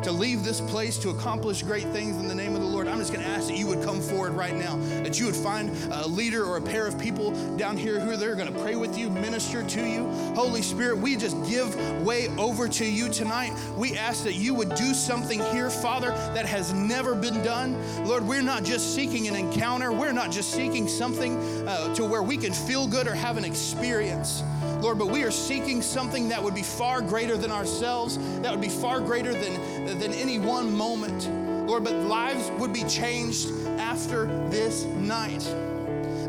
to 0.03 0.11
leave 0.11 0.43
this 0.43 0.59
place 0.61 0.97
to 0.97 1.11
accomplish 1.11 1.61
great 1.61 1.85
things 1.89 2.17
in 2.17 2.27
the 2.27 2.33
name 2.33 2.55
of 2.55 2.58
Lord, 2.79 2.87
I'm 2.87 2.99
just 2.99 3.11
going 3.11 3.25
to 3.25 3.29
ask 3.29 3.49
that 3.49 3.57
you 3.57 3.67
would 3.67 3.83
come 3.83 3.99
forward 3.99 4.31
right 4.31 4.55
now, 4.55 4.77
that 5.03 5.19
you 5.19 5.25
would 5.25 5.35
find 5.35 5.69
a 5.91 6.07
leader 6.07 6.45
or 6.45 6.55
a 6.55 6.61
pair 6.61 6.87
of 6.87 6.97
people 6.97 7.31
down 7.57 7.75
here 7.75 7.99
who 7.99 8.15
they're 8.15 8.35
going 8.35 8.53
to 8.53 8.57
pray 8.61 8.77
with 8.77 8.97
you, 8.97 9.09
minister 9.09 9.63
to 9.63 9.85
you. 9.85 10.07
Holy 10.33 10.61
Spirit, 10.61 10.97
we 10.97 11.17
just 11.17 11.35
give 11.45 11.75
way 12.05 12.29
over 12.37 12.69
to 12.69 12.85
you 12.85 13.09
tonight. 13.09 13.51
We 13.75 13.97
ask 13.97 14.23
that 14.23 14.35
you 14.35 14.53
would 14.53 14.75
do 14.75 14.93
something 14.93 15.43
here, 15.51 15.69
Father, 15.69 16.11
that 16.11 16.45
has 16.45 16.71
never 16.71 17.15
been 17.15 17.43
done. 17.43 17.75
Lord, 18.05 18.25
we're 18.25 18.41
not 18.41 18.63
just 18.63 18.95
seeking 18.95 19.27
an 19.27 19.35
encounter, 19.35 19.91
we're 19.91 20.13
not 20.13 20.31
just 20.31 20.53
seeking 20.53 20.87
something 20.87 21.35
uh, 21.67 21.93
to 21.95 22.05
where 22.05 22.23
we 22.23 22.37
can 22.37 22.53
feel 22.53 22.87
good 22.87 23.09
or 23.09 23.13
have 23.13 23.35
an 23.35 23.43
experience. 23.43 24.41
Lord, 24.79 24.97
but 24.97 25.07
we 25.07 25.23
are 25.23 25.31
seeking 25.31 25.81
something 25.81 26.29
that 26.29 26.41
would 26.41 26.55
be 26.55 26.63
far 26.63 27.01
greater 27.01 27.35
than 27.35 27.51
ourselves, 27.51 28.17
that 28.39 28.51
would 28.51 28.61
be 28.61 28.69
far 28.69 29.01
greater 29.01 29.33
than, 29.33 29.99
than 29.99 30.13
any 30.13 30.39
one 30.39 30.73
moment. 30.73 31.48
Lord, 31.69 31.83
but 31.83 31.93
lives 31.93 32.49
would 32.57 32.73
be 32.73 32.83
changed 32.85 33.51
after 33.77 34.25
this 34.49 34.85
night. 34.85 35.41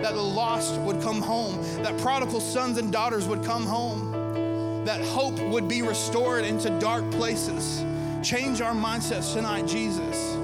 That 0.02 0.12
the 0.12 0.22
lost 0.22 0.78
would 0.82 1.00
come 1.00 1.22
home, 1.22 1.62
that 1.82 1.96
prodigal 1.98 2.40
sons 2.40 2.76
and 2.76 2.92
daughters 2.92 3.26
would 3.26 3.42
come 3.42 3.64
home, 3.64 4.84
that 4.84 5.00
hope 5.00 5.40
would 5.40 5.66
be 5.66 5.80
restored 5.80 6.44
into 6.44 6.68
dark 6.78 7.10
places. 7.12 7.82
Change 8.22 8.60
our 8.60 8.74
mindsets 8.74 9.32
tonight, 9.32 9.66
Jesus. 9.66 10.36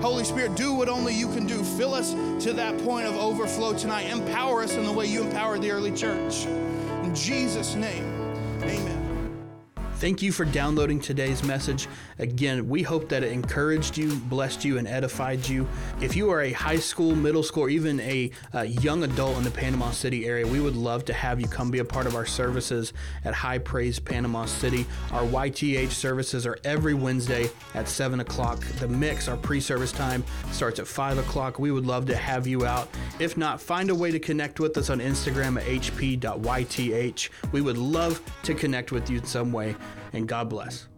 Holy 0.00 0.22
Spirit, 0.22 0.54
do 0.54 0.72
what 0.72 0.88
only 0.88 1.12
you 1.12 1.26
can 1.32 1.44
do. 1.44 1.64
Fill 1.64 1.92
us 1.92 2.12
to 2.44 2.52
that 2.52 2.78
point 2.84 3.08
of 3.08 3.16
overflow 3.16 3.76
tonight. 3.76 4.02
Empower 4.02 4.62
us 4.62 4.74
in 4.74 4.84
the 4.84 4.92
way 4.92 5.06
you 5.06 5.24
empowered 5.24 5.60
the 5.60 5.72
early 5.72 5.90
church. 5.90 6.46
In 6.46 7.12
Jesus' 7.16 7.74
name, 7.74 8.04
amen. 8.62 8.93
Thank 9.98 10.22
you 10.22 10.32
for 10.32 10.44
downloading 10.44 10.98
today's 10.98 11.44
message. 11.44 11.86
Again, 12.18 12.68
we 12.68 12.82
hope 12.82 13.08
that 13.10 13.22
it 13.22 13.30
encouraged 13.30 13.96
you, 13.96 14.16
blessed 14.16 14.64
you, 14.64 14.76
and 14.76 14.88
edified 14.88 15.48
you. 15.48 15.68
If 16.00 16.16
you 16.16 16.30
are 16.30 16.42
a 16.42 16.52
high 16.52 16.78
school, 16.78 17.14
middle 17.14 17.44
school, 17.44 17.62
or 17.62 17.68
even 17.70 18.00
a, 18.00 18.30
a 18.52 18.64
young 18.64 19.04
adult 19.04 19.38
in 19.38 19.44
the 19.44 19.52
Panama 19.52 19.92
City 19.92 20.26
area, 20.26 20.46
we 20.46 20.60
would 20.60 20.74
love 20.74 21.04
to 21.06 21.12
have 21.12 21.40
you 21.40 21.46
come 21.46 21.70
be 21.70 21.78
a 21.78 21.84
part 21.84 22.06
of 22.06 22.16
our 22.16 22.26
services 22.26 22.92
at 23.24 23.34
High 23.34 23.58
Praise 23.58 24.00
Panama 24.00 24.46
City. 24.46 24.84
Our 25.12 25.22
YTH 25.22 25.90
services 25.90 26.44
are 26.44 26.58
every 26.64 26.94
Wednesday 26.94 27.48
at 27.74 27.88
7 27.88 28.18
o'clock. 28.18 28.64
The 28.80 28.88
mix, 28.88 29.28
our 29.28 29.36
pre 29.36 29.60
service 29.60 29.92
time, 29.92 30.24
starts 30.50 30.80
at 30.80 30.88
5 30.88 31.18
o'clock. 31.18 31.60
We 31.60 31.70
would 31.70 31.86
love 31.86 32.04
to 32.06 32.16
have 32.16 32.48
you 32.48 32.66
out. 32.66 32.88
If 33.20 33.36
not, 33.36 33.60
find 33.60 33.90
a 33.90 33.94
way 33.94 34.10
to 34.10 34.18
connect 34.18 34.58
with 34.58 34.76
us 34.76 34.90
on 34.90 34.98
Instagram 34.98 35.56
at 35.56 35.66
hp.yth. 35.66 37.30
We 37.52 37.60
would 37.60 37.78
love 37.78 38.20
to 38.42 38.54
connect 38.54 38.90
with 38.90 39.08
you 39.08 39.18
in 39.18 39.24
some 39.24 39.52
way 39.52 39.76
and 40.12 40.28
God 40.28 40.48
bless. 40.48 40.88